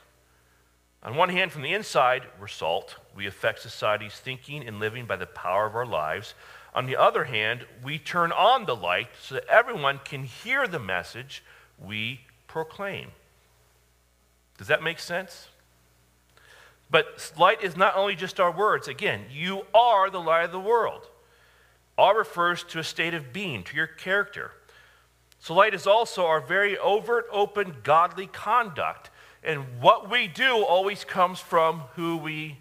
[1.05, 2.96] On one hand, from the inside, we're salt.
[3.14, 6.35] We affect society's thinking and living by the power of our lives.
[6.74, 10.78] On the other hand, we turn on the light so that everyone can hear the
[10.78, 11.42] message
[11.78, 13.09] we proclaim.
[14.59, 15.48] Does that make sense?
[16.90, 18.88] But light is not only just our words.
[18.88, 21.07] Again, you are the light of the world.
[21.96, 24.52] All refers to a state of being, to your character.
[25.40, 29.11] So, light is also our very overt, open, godly conduct.
[29.42, 32.59] And what we do always comes from who we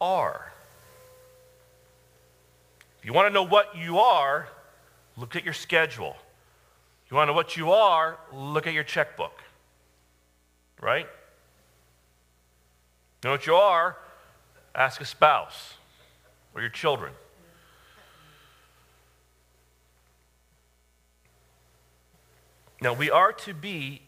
[0.00, 0.53] are.
[3.04, 4.48] If you want to know what you are,
[5.18, 6.16] look at your schedule.
[7.04, 9.42] If you want to know what you are, look at your checkbook.
[10.80, 11.06] Right?
[13.22, 13.98] You know what you are?
[14.74, 15.74] Ask a spouse
[16.54, 17.12] or your children.
[22.80, 24.00] Now, we are to be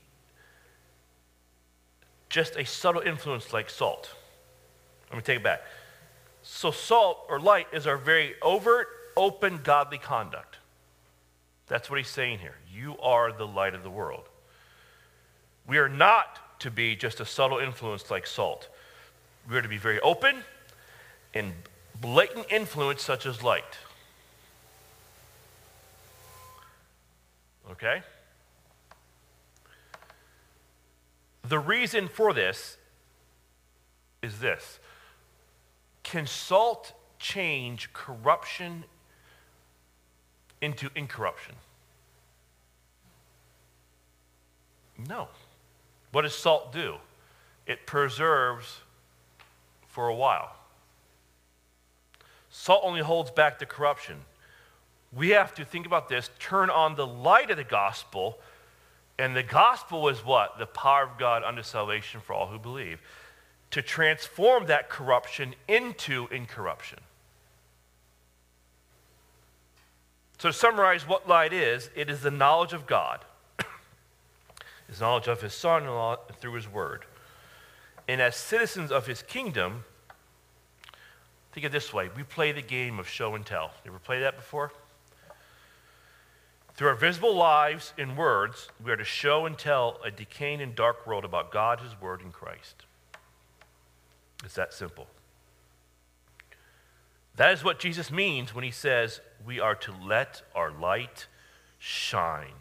[2.30, 4.14] just a subtle influence like salt.
[5.10, 5.60] Let me take it back.
[6.48, 10.56] So, salt or light is our very overt, open, godly conduct.
[11.66, 12.54] That's what he's saying here.
[12.72, 14.28] You are the light of the world.
[15.66, 18.68] We are not to be just a subtle influence like salt.
[19.50, 20.36] We are to be very open
[21.34, 21.52] and
[22.00, 23.64] blatant influence such as light.
[27.72, 28.02] Okay?
[31.42, 32.76] The reason for this
[34.22, 34.78] is this
[36.06, 38.84] Can salt change corruption
[40.60, 41.56] into incorruption?
[45.08, 45.26] No.
[46.12, 46.94] What does salt do?
[47.66, 48.78] It preserves
[49.88, 50.54] for a while.
[52.50, 54.18] Salt only holds back the corruption.
[55.12, 58.38] We have to think about this, turn on the light of the gospel
[59.18, 60.56] and the gospel is what?
[60.58, 63.00] The power of God unto salvation for all who believe.
[63.76, 66.98] To transform that corruption into incorruption.
[70.38, 73.20] So, to summarize what light is, it is the knowledge of God,
[74.88, 75.82] his knowledge of his Son
[76.40, 77.04] through his word.
[78.08, 79.84] And as citizens of his kingdom,
[81.52, 83.72] think of this way we play the game of show and tell.
[83.84, 84.72] You ever played that before?
[86.76, 90.74] Through our visible lives and words, we are to show and tell a decaying and
[90.74, 92.85] dark world about God, His Word, and Christ.
[94.44, 95.06] It's that simple.
[97.36, 101.26] That is what Jesus means when He says we are to let our light
[101.78, 102.54] shine.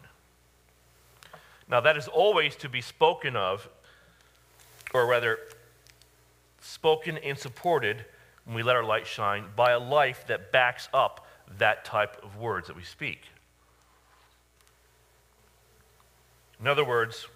[1.68, 3.68] Now, that is always to be spoken of,
[4.94, 5.38] or rather,
[6.60, 8.04] spoken and supported
[8.44, 11.26] when we let our light shine by a life that backs up
[11.58, 13.22] that type of words that we speak.
[16.60, 17.26] In other words,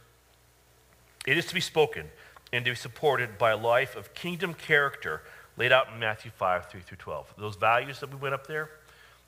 [1.27, 2.07] it is to be spoken
[2.53, 5.23] and to be supported by a life of kingdom character
[5.57, 7.35] laid out in Matthew 5, 3 through 12.
[7.39, 8.71] Those values that we went up there,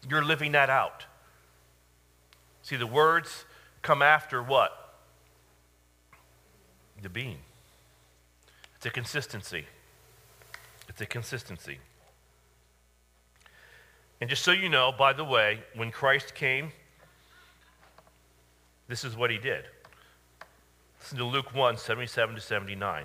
[0.08, 1.04] you're living that out.
[2.62, 3.44] See, the words
[3.82, 4.94] come after what?
[7.02, 7.38] The being.
[8.76, 9.66] It's a consistency.
[10.88, 11.78] It's a consistency.
[14.20, 16.70] And just so you know, by the way, when Christ came,
[18.88, 19.64] this is what he did.
[21.02, 23.04] Listen to Luke 1 77 to 79.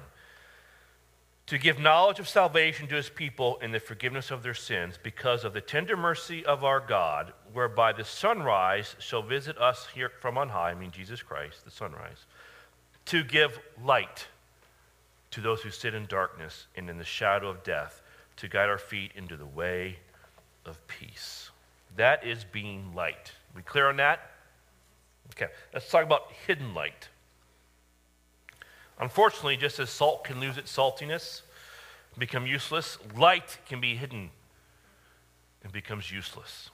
[1.48, 5.44] To give knowledge of salvation to his people in the forgiveness of their sins, because
[5.44, 10.38] of the tender mercy of our God, whereby the sunrise shall visit us here from
[10.38, 12.26] on high, I mean Jesus Christ, the sunrise,
[13.06, 14.28] to give light
[15.32, 18.04] to those who sit in darkness and in the shadow of death,
[18.36, 19.98] to guide our feet into the way
[20.65, 21.50] of peace.
[21.96, 23.32] That is being light.
[23.56, 24.19] We clear on that?
[25.32, 27.08] Okay, let's talk about hidden light.
[29.00, 31.41] Unfortunately, just as salt can lose its saltiness,
[32.17, 34.31] become useless, light can be hidden
[35.63, 36.69] and becomes useless.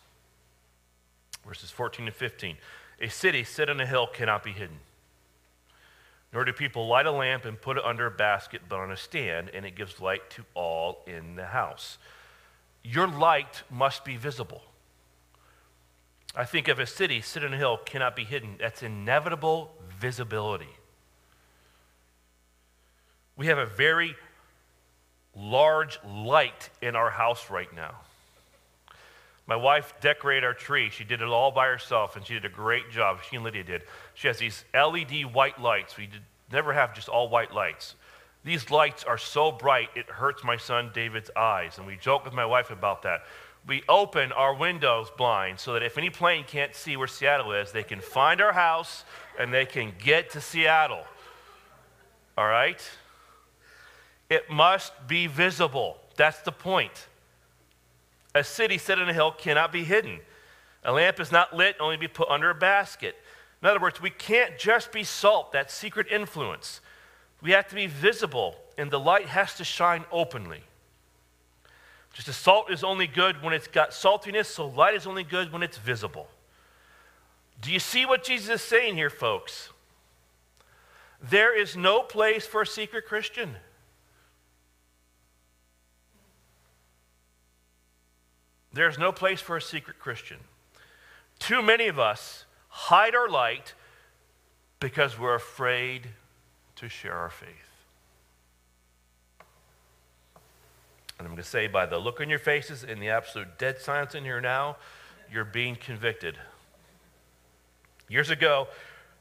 [1.45, 2.57] Verses 14 to 15.
[3.01, 4.79] A city set on a hill cannot be hidden.
[6.31, 8.97] Nor do people light a lamp and put it under a basket, but on a
[8.97, 11.97] stand, and it gives light to all in the house.
[12.83, 14.63] Your light must be visible.
[16.35, 18.55] I think of a city set on a hill cannot be hidden.
[18.59, 20.69] That's inevitable visibility.
[23.35, 24.15] We have a very
[25.35, 27.95] large light in our house right now.
[29.45, 30.89] My wife decorated our tree.
[30.89, 33.19] She did it all by herself, and she did a great job.
[33.29, 33.83] She and Lydia did.
[34.13, 35.97] She has these LED white lights.
[35.97, 36.21] We did,
[36.51, 37.95] never have just all white lights.
[38.45, 41.77] These lights are so bright, it hurts my son David's eyes.
[41.77, 43.21] And we joke with my wife about that.
[43.65, 47.71] We open our windows blind so that if any plane can't see where Seattle is,
[47.71, 49.05] they can find our house
[49.39, 51.05] and they can get to Seattle.
[52.37, 52.81] All right?
[54.33, 55.97] It must be visible.
[56.15, 57.05] That's the point.
[58.33, 60.21] A city set on a hill cannot be hidden.
[60.83, 63.15] A lamp is not lit, only be put under a basket.
[63.61, 66.81] In other words, we can't just be salt, that secret influence.
[67.43, 70.63] We have to be visible, and the light has to shine openly.
[72.13, 75.53] Just as salt is only good when it's got saltiness, so light is only good
[75.53, 76.27] when it's visible.
[77.61, 79.69] Do you see what Jesus is saying here, folks?
[81.21, 83.57] There is no place for a secret Christian.
[88.73, 90.37] There's no place for a secret Christian.
[91.39, 93.73] Too many of us hide our light
[94.79, 96.09] because we're afraid
[96.77, 97.49] to share our faith.
[101.19, 103.79] And I'm going to say, by the look on your faces and the absolute dead
[103.79, 104.77] silence in here now,
[105.31, 106.35] you're being convicted.
[108.09, 108.67] Years ago,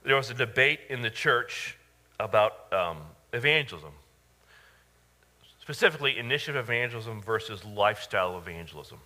[0.05, 1.76] there was a debate in the church
[2.18, 2.98] about um,
[3.32, 3.92] evangelism,
[5.61, 8.98] specifically initiative evangelism versus lifestyle evangelism.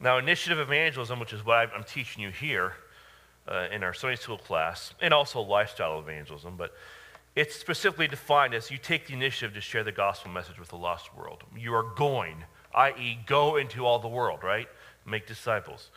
[0.00, 2.72] Now, initiative evangelism, which is what I'm teaching you here
[3.46, 6.72] uh, in our Sunday school class, and also lifestyle evangelism, but
[7.36, 10.76] it's specifically defined as you take the initiative to share the gospel message with the
[10.76, 11.44] lost world.
[11.56, 12.44] You are going,
[12.74, 14.68] i.e., go into all the world, right?
[15.06, 15.90] Make disciples.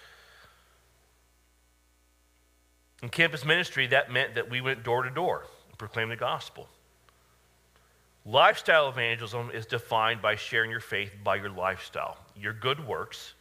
[3.02, 6.68] In campus ministry, that meant that we went door to door and proclaimed the gospel.
[8.26, 13.34] Lifestyle evangelism is defined by sharing your faith by your lifestyle, your good works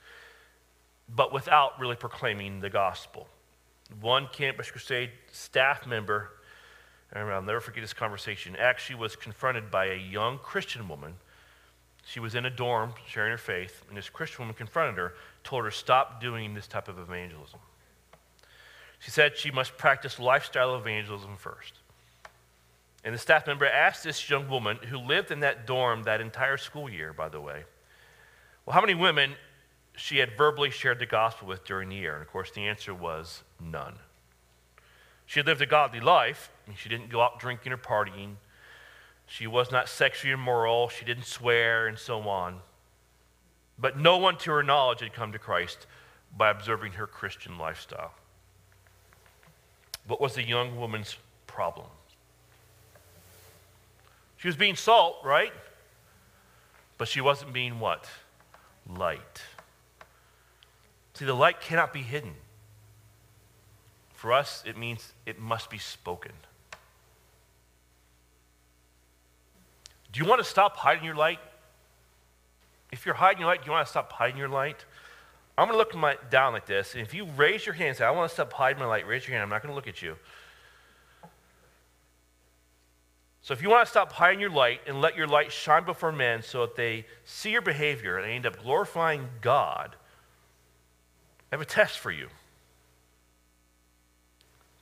[1.09, 3.28] but without really proclaiming the gospel.
[4.00, 6.30] One Campus Crusade staff member,
[7.12, 11.14] and I'll never forget this conversation, actually was confronted by a young Christian woman.
[12.05, 15.64] She was in a dorm sharing her faith, and this Christian woman confronted her, told
[15.64, 17.61] her, Stop doing this type of evangelism.
[18.98, 21.74] She said she must practice lifestyle evangelism first.
[23.05, 26.57] And the staff member asked this young woman, who lived in that dorm that entire
[26.57, 27.64] school year, by the way,
[28.64, 29.34] Well, how many women
[29.97, 32.14] she had verbally shared the gospel with during the year?
[32.14, 33.95] And of course, the answer was none.
[35.26, 36.51] She had lived a godly life.
[36.76, 38.34] She didn't go out drinking or partying.
[39.26, 40.88] She was not sexually immoral.
[40.88, 42.61] She didn't swear and so on.
[43.78, 45.86] But no one to her knowledge had come to Christ
[46.36, 48.12] by observing her Christian lifestyle.
[50.07, 51.16] What was the young woman's
[51.47, 51.86] problem?
[54.36, 55.53] She was being salt, right?
[56.99, 58.09] But she wasn't being what?
[58.88, 59.43] Light.
[61.14, 62.34] See, the light cannot be hidden.
[64.14, 66.32] For us, it means it must be spoken.
[70.12, 71.40] Do you want to stop hiding your light?
[72.92, 74.84] If you're hiding your light, do you want to stop hiding your light?
[75.56, 77.98] I'm going to look my, down like this, and if you raise your hand and
[77.98, 79.42] say, I want to stop hiding my light, raise your hand.
[79.42, 80.16] I'm not going to look at you.
[83.42, 86.12] So if you want to stop hiding your light and let your light shine before
[86.12, 89.96] men so that they see your behavior and end up glorifying God,
[91.53, 92.28] I have a test for you.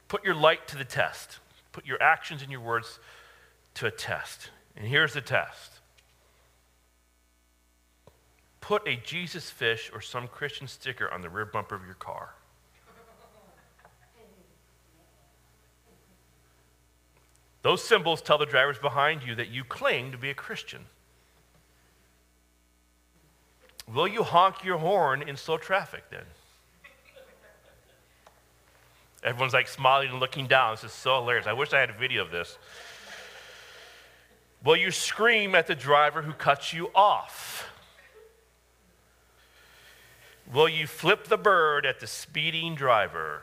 [0.06, 1.40] Put your light to the test.
[1.72, 3.00] Put your actions and your words
[3.74, 4.50] to a test.
[4.76, 5.72] And here's the test
[8.60, 12.34] put a Jesus fish or some Christian sticker on the rear bumper of your car.
[17.62, 20.86] Those symbols tell the drivers behind you that you claim to be a Christian.
[23.92, 26.24] Will you honk your horn in slow traffic then?
[29.22, 30.74] Everyone's like smiling and looking down.
[30.74, 31.46] This is so hilarious.
[31.46, 32.58] I wish I had a video of this.
[34.64, 37.70] Will you scream at the driver who cuts you off?
[40.52, 43.42] Will you flip the bird at the speeding driver?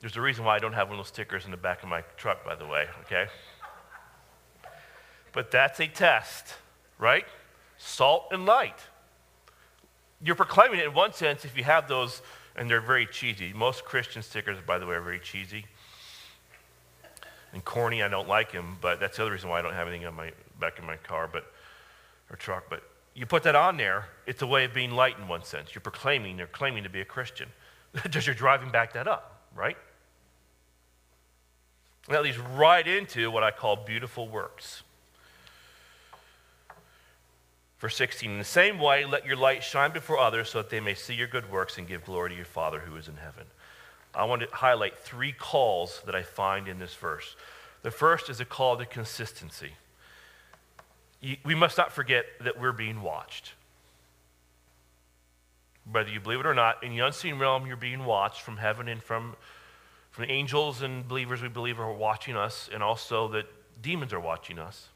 [0.00, 1.88] There's a reason why I don't have one of those stickers in the back of
[1.88, 3.26] my truck, by the way, okay?
[5.32, 6.54] But that's a test,
[6.98, 7.24] right?
[7.78, 8.78] Salt and light.
[10.24, 12.22] You're proclaiming it in one sense if you have those
[12.56, 13.52] and they're very cheesy.
[13.52, 15.66] Most Christian stickers, by the way, are very cheesy
[17.52, 18.02] and corny.
[18.02, 20.14] I don't like them, but that's the other reason why I don't have anything on
[20.14, 21.52] my back in my car, but
[22.30, 22.64] or truck.
[22.68, 22.82] But
[23.14, 25.74] you put that on there, it's a way of being light in one sense.
[25.74, 27.48] You're proclaiming, you're claiming to be a Christian.
[28.10, 29.76] Does your driving back that up, right?
[32.06, 34.82] And that leads right into what I call beautiful works.
[37.82, 40.78] Verse 16, in the same way, let your light shine before others so that they
[40.78, 43.44] may see your good works and give glory to your Father who is in heaven.
[44.14, 47.34] I want to highlight three calls that I find in this verse.
[47.82, 49.72] The first is a call to consistency.
[51.44, 53.54] We must not forget that we're being watched.
[55.90, 58.86] Whether you believe it or not, in the unseen realm, you're being watched from heaven
[58.86, 59.34] and from,
[60.12, 63.46] from angels and believers we believe are watching us, and also that
[63.82, 64.86] demons are watching us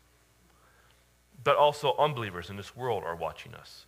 [1.46, 3.86] but also unbelievers in this world are watching us.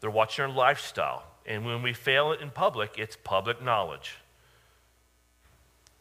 [0.00, 1.22] They're watching our lifestyle.
[1.44, 4.16] And when we fail in public, it's public knowledge.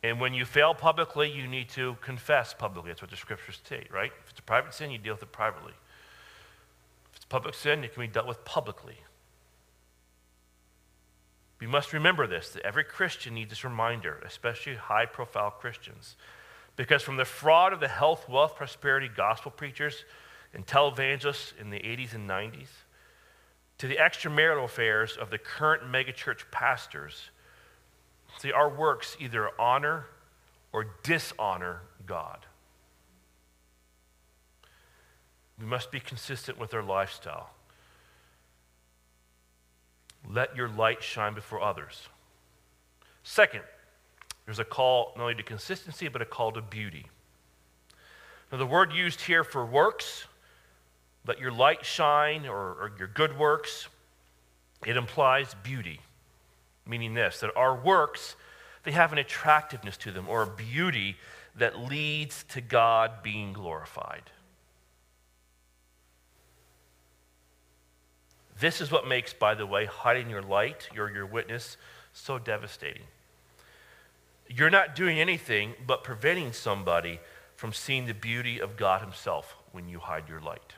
[0.02, 2.90] And when you fail publicly, you need to confess publicly.
[2.90, 4.14] That's what the scriptures state, right?
[4.24, 5.74] If it's a private sin, you deal with it privately.
[5.74, 8.96] If it's a public sin, it can be dealt with publicly.
[11.60, 16.16] We must remember this that every Christian needs this reminder, especially high profile Christians.
[16.78, 20.06] Because from the fraud of the health, wealth, prosperity gospel preachers
[20.54, 22.68] and televangelists in the 80s and 90s,
[23.78, 27.32] to the extramarital affairs of the current megachurch pastors.
[28.38, 30.06] See, our works either honor
[30.72, 32.46] or dishonor God.
[35.60, 37.52] We must be consistent with our lifestyle.
[40.30, 42.08] Let your light shine before others.
[43.24, 43.64] Second,
[44.46, 47.06] there's a call not only to consistency, but a call to beauty.
[48.52, 50.26] Now, the word used here for works
[51.26, 53.88] let your light shine or, or your good works.
[54.86, 56.00] It implies beauty,
[56.86, 58.36] meaning this that our works,
[58.84, 61.18] they have an attractiveness to them or a beauty
[61.56, 64.24] that leads to God being glorified.
[68.60, 71.78] This is what makes, by the way, hiding your light, your, your witness,
[72.14, 73.04] so devastating.
[74.48, 77.20] You're not doing anything but preventing somebody
[77.56, 80.76] from seeing the beauty of God Himself when you hide your light.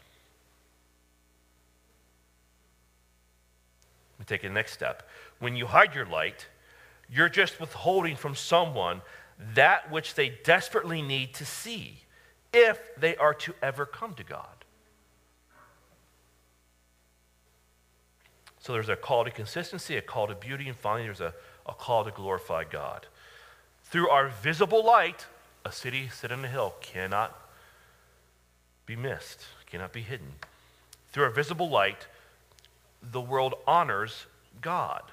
[4.19, 5.07] We take the next step.
[5.39, 6.47] When you hide your light,
[7.09, 9.01] you're just withholding from someone
[9.55, 11.99] that which they desperately need to see
[12.53, 14.47] if they are to ever come to God.
[18.59, 21.33] So there's a call to consistency, a call to beauty, and finally there's a,
[21.65, 23.07] a call to glorify God.
[23.83, 25.25] Through our visible light,
[25.65, 27.37] a city set on a hill cannot
[28.85, 30.33] be missed, cannot be hidden.
[31.11, 32.07] Through our visible light,
[33.11, 34.25] the world honors
[34.61, 35.03] God.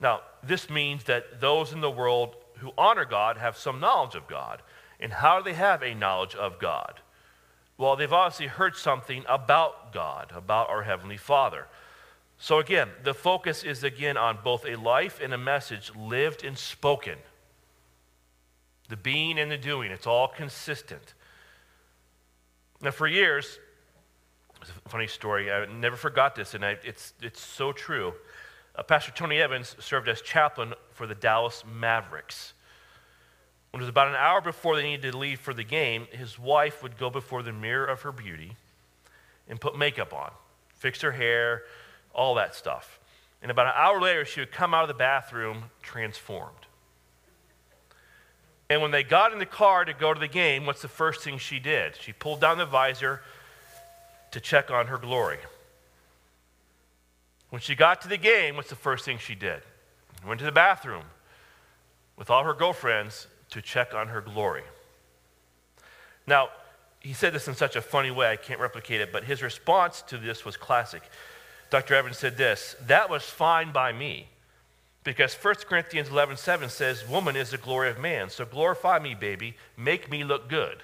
[0.00, 4.26] Now, this means that those in the world who honor God have some knowledge of
[4.26, 4.62] God.
[4.98, 7.00] And how do they have a knowledge of God?
[7.78, 11.66] Well, they've obviously heard something about God, about our Heavenly Father.
[12.38, 16.56] So, again, the focus is again on both a life and a message lived and
[16.56, 17.18] spoken.
[18.88, 21.14] The being and the doing, it's all consistent.
[22.82, 23.58] Now, for years,
[24.60, 25.50] it's a funny story.
[25.50, 28.14] I never forgot this, and I, it's, it's so true.
[28.76, 32.52] Uh, Pastor Tony Evans served as chaplain for the Dallas Mavericks.
[33.70, 36.38] When it was about an hour before they needed to leave for the game, his
[36.38, 38.56] wife would go before the mirror of her beauty
[39.48, 40.30] and put makeup on,
[40.74, 41.62] fix her hair,
[42.12, 42.98] all that stuff.
[43.42, 46.66] And about an hour later, she would come out of the bathroom transformed.
[48.68, 51.22] And when they got in the car to go to the game, what's the first
[51.22, 51.96] thing she did?
[51.96, 53.20] She pulled down the visor
[54.30, 55.38] to check on her glory.
[57.50, 59.62] When she got to the game, what's the first thing she did?
[60.26, 61.04] Went to the bathroom
[62.16, 64.62] with all her girlfriends to check on her glory.
[66.26, 66.50] Now,
[67.00, 70.02] he said this in such a funny way, I can't replicate it, but his response
[70.02, 71.02] to this was classic.
[71.70, 71.94] Dr.
[71.94, 74.28] Evans said this That was fine by me.
[75.02, 78.28] Because 1 Corinthians 11 7 says, Woman is the glory of man.
[78.28, 79.56] So glorify me, baby.
[79.76, 80.82] Make me look good.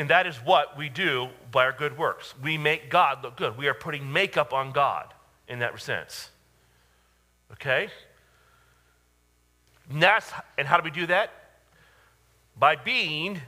[0.00, 2.32] And that is what we do by our good works.
[2.42, 3.58] We make God look good.
[3.58, 5.12] We are putting makeup on God
[5.46, 6.30] in that sense.
[7.52, 7.90] Okay?
[9.90, 11.30] And, that's, and how do we do that?
[12.58, 13.42] By being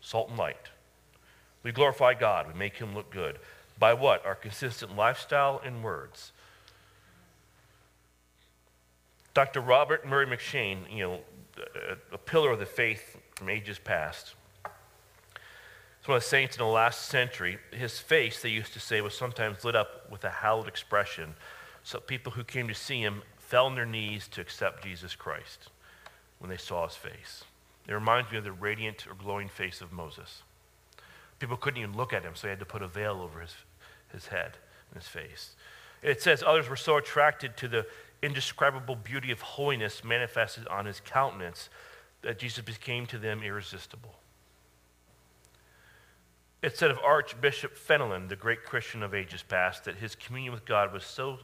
[0.00, 0.56] salt and light.
[1.62, 2.48] We glorify God.
[2.48, 3.38] We make him look good.
[3.78, 4.26] By what?
[4.26, 6.32] Our consistent lifestyle and words.
[9.32, 9.60] Dr.
[9.60, 11.20] Robert Murray M'Cheyne, you know,
[11.56, 14.34] a, a pillar of the faith from ages past,
[16.06, 17.58] one of the saints in the last century.
[17.70, 21.34] His face, they used to say, was sometimes lit up with a hallowed expression.
[21.84, 25.68] So people who came to see him fell on their knees to accept Jesus Christ
[26.38, 27.44] when they saw his face.
[27.86, 30.42] It reminds me of the radiant or glowing face of Moses.
[31.38, 33.54] People couldn't even look at him, so he had to put a veil over his,
[34.12, 34.52] his head
[34.90, 35.56] and his face.
[36.02, 37.86] It says others were so attracted to the
[38.22, 41.68] indescribable beauty of holiness manifested on his countenance
[42.22, 44.14] that Jesus became to them irresistible.
[46.62, 50.64] It said of Archbishop Fenelon, the great Christian of ages past, that his communion with
[50.64, 51.40] God was so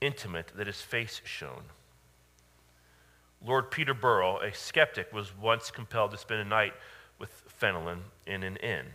[0.00, 1.66] intimate that his face shone.
[3.44, 6.72] Lord Peterborough, a skeptic, was once compelled to spend a night
[7.20, 8.86] with Fenelon in an inn.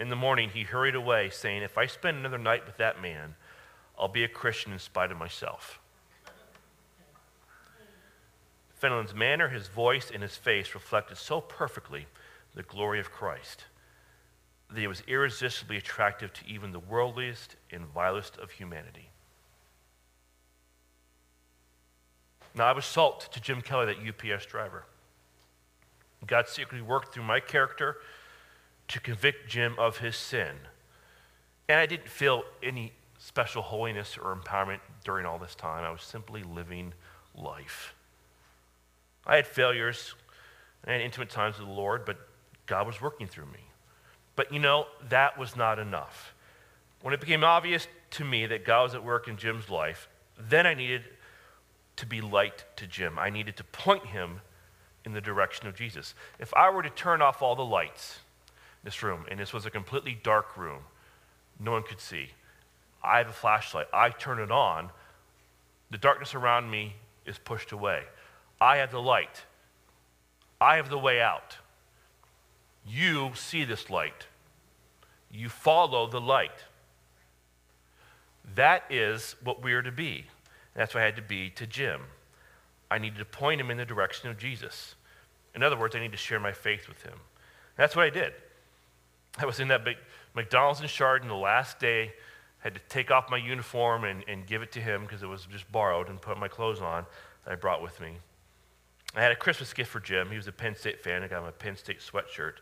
[0.00, 3.36] In the morning, he hurried away, saying, If I spend another night with that man,
[3.96, 5.78] I'll be a Christian in spite of myself.
[8.74, 12.06] Fenelon's manner, his voice, and his face reflected so perfectly
[12.54, 13.64] the glory of Christ
[14.70, 19.10] that he was irresistibly attractive to even the worldliest and vilest of humanity.
[22.54, 24.84] Now, I was salt to Jim Kelly, that UPS driver.
[26.26, 27.98] God secretly worked through my character
[28.88, 30.56] to convict Jim of his sin.
[31.68, 35.84] And I didn't feel any special holiness or empowerment during all this time.
[35.84, 36.94] I was simply living
[37.34, 37.94] life.
[39.26, 40.14] I had failures,
[40.84, 42.18] and intimate times with the Lord, but
[42.66, 43.67] God was working through me.
[44.38, 46.32] But you know, that was not enough.
[47.02, 50.08] When it became obvious to me that God was at work in Jim's life,
[50.38, 51.02] then I needed
[51.96, 53.18] to be light to Jim.
[53.18, 54.40] I needed to point him
[55.04, 56.14] in the direction of Jesus.
[56.38, 58.20] If I were to turn off all the lights
[58.80, 60.82] in this room, and this was a completely dark room,
[61.58, 62.28] no one could see,
[63.02, 63.88] I have a flashlight.
[63.92, 64.90] I turn it on,
[65.90, 66.94] the darkness around me
[67.26, 68.04] is pushed away.
[68.60, 69.42] I have the light.
[70.60, 71.56] I have the way out.
[72.88, 74.26] You see this light.
[75.30, 76.64] You follow the light.
[78.54, 80.24] That is what we are to be.
[80.74, 82.02] That's what I had to be to Jim.
[82.90, 84.94] I needed to point him in the direction of Jesus.
[85.54, 87.18] In other words, I need to share my faith with him.
[87.76, 88.32] That's what I did.
[89.38, 89.96] I was in that big
[90.34, 92.12] McDonald's in Chardon the last day,
[92.60, 95.46] had to take off my uniform and, and give it to him because it was
[95.46, 97.04] just borrowed and put my clothes on
[97.44, 98.18] that I brought with me.
[99.14, 100.30] I had a Christmas gift for Jim.
[100.30, 101.22] He was a Penn State fan.
[101.22, 102.54] I got him a Penn State sweatshirt.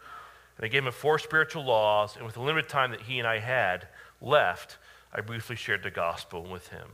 [0.57, 3.29] And I gave him four spiritual laws, and with the limited time that he and
[3.29, 3.89] I had
[4.21, 4.79] left,
[5.13, 6.89] I briefly shared the gospel with him.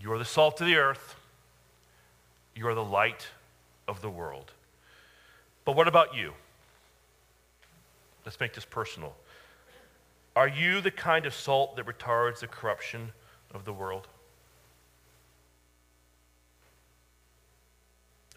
[0.00, 1.16] You are the salt of the earth.
[2.54, 3.26] You are the light
[3.86, 4.52] of the world.
[5.64, 6.32] But what about you?
[8.24, 9.14] Let's make this personal.
[10.34, 13.12] Are you the kind of salt that retards the corruption
[13.52, 14.06] of the world?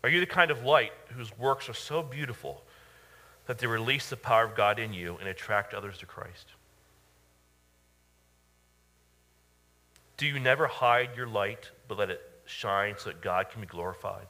[0.03, 2.63] Are you the kind of light whose works are so beautiful
[3.47, 6.47] that they release the power of God in you and attract others to Christ?
[10.17, 13.67] Do you never hide your light, but let it shine so that God can be
[13.67, 14.27] glorified?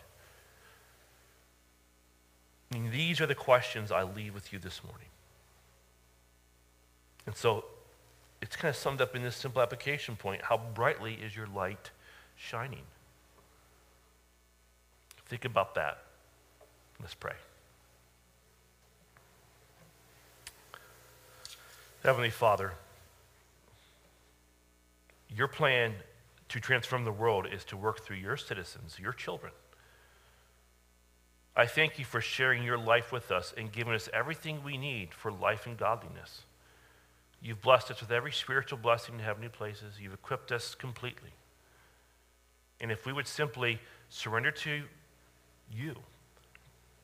[2.73, 5.07] And these are the questions I leave with you this morning.
[7.25, 7.65] And so
[8.41, 10.41] it's kind of summed up in this simple application point.
[10.41, 11.91] How brightly is your light
[12.35, 12.83] shining?
[15.27, 16.03] Think about that.
[16.99, 17.35] Let's pray.
[22.03, 22.73] Heavenly Father,
[25.29, 25.93] your plan
[26.49, 29.51] to transform the world is to work through your citizens, your children.
[31.55, 35.13] I thank you for sharing your life with us and giving us everything we need
[35.13, 36.41] for life and godliness.
[37.41, 39.95] You've blessed us with every spiritual blessing to have new places.
[40.01, 41.31] You've equipped us completely.
[42.79, 43.79] And if we would simply
[44.09, 44.83] surrender to
[45.71, 45.95] you,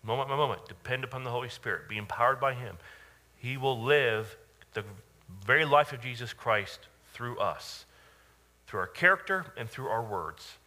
[0.01, 2.77] moment by moment, depend upon the Holy Spirit, be empowered by Him,
[3.35, 4.35] He will live
[4.77, 4.83] the
[5.43, 6.79] very life of Jesus Christ
[7.13, 7.85] through us,
[8.67, 10.57] through our character and through our words,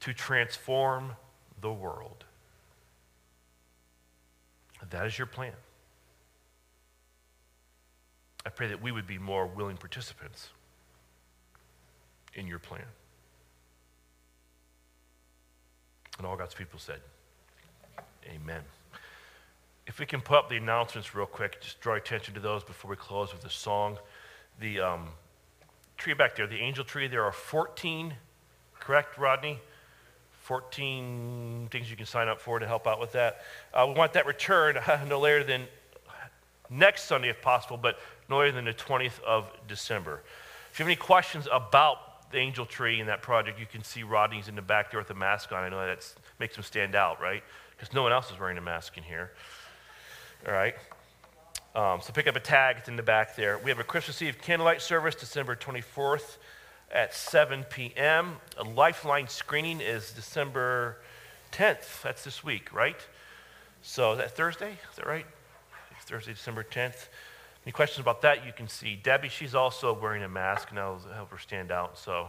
[0.00, 1.12] to transform
[1.60, 2.24] the world.
[4.90, 5.52] That is your plan.
[8.46, 10.48] I pray that we would be more willing participants
[12.34, 12.86] in your plan.
[16.16, 17.00] And all God's people said,
[18.34, 18.62] Amen.
[19.92, 22.90] If we can put up the announcements real quick, just draw attention to those before
[22.90, 23.98] we close with a song.
[24.58, 25.08] The um,
[25.98, 28.14] tree back there, the angel tree, there are 14,
[28.80, 29.60] correct, Rodney?
[30.44, 33.42] 14 things you can sign up for to help out with that.
[33.74, 35.66] Uh, we want that returned no later than
[36.70, 37.98] next Sunday if possible, but
[38.30, 40.22] no later than the 20th of December.
[40.72, 44.04] If you have any questions about the angel tree and that project, you can see
[44.04, 45.62] Rodney's in the back there with a mask on.
[45.62, 47.42] I know that makes him stand out, right?
[47.72, 49.32] Because no one else is wearing a mask in here.
[50.46, 50.74] All right?
[51.74, 53.58] Um, so pick up a tag, it's in the back there.
[53.58, 56.36] We have a Christmas Eve candlelight service, December 24th
[56.90, 58.36] at 7 p.m.
[58.58, 60.98] A Lifeline screening is December
[61.52, 62.02] 10th.
[62.02, 62.98] That's this week, right?
[63.82, 64.72] So is that Thursday?
[64.90, 65.26] Is that right?
[65.96, 67.08] It's Thursday, December 10th.
[67.64, 69.28] Any questions about that, you can see Debbie.
[69.28, 71.96] She's also wearing a mask, and that'll help her stand out.
[71.96, 72.28] So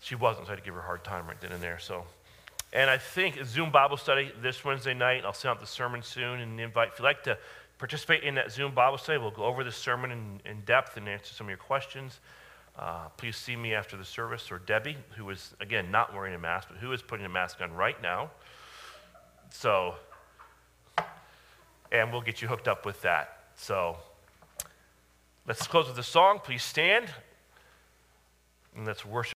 [0.00, 1.78] she wasn't, so I had to give her a hard time right then and there.
[1.78, 2.04] So,
[2.72, 5.24] and I think a Zoom Bible study this Wednesday night.
[5.24, 6.88] I'll send out the sermon soon and invite.
[6.92, 7.36] If you'd like to
[7.82, 9.18] participate in that Zoom Bible study.
[9.18, 12.20] We'll go over the sermon in, in depth and answer some of your questions.
[12.78, 16.38] Uh, please see me after the service or Debbie, who is, again, not wearing a
[16.38, 18.30] mask, but who is putting a mask on right now.
[19.50, 19.96] So,
[21.90, 23.46] and we'll get you hooked up with that.
[23.56, 23.96] So,
[25.48, 26.38] let's close with a song.
[26.38, 27.08] Please stand
[28.76, 29.30] and let's worship.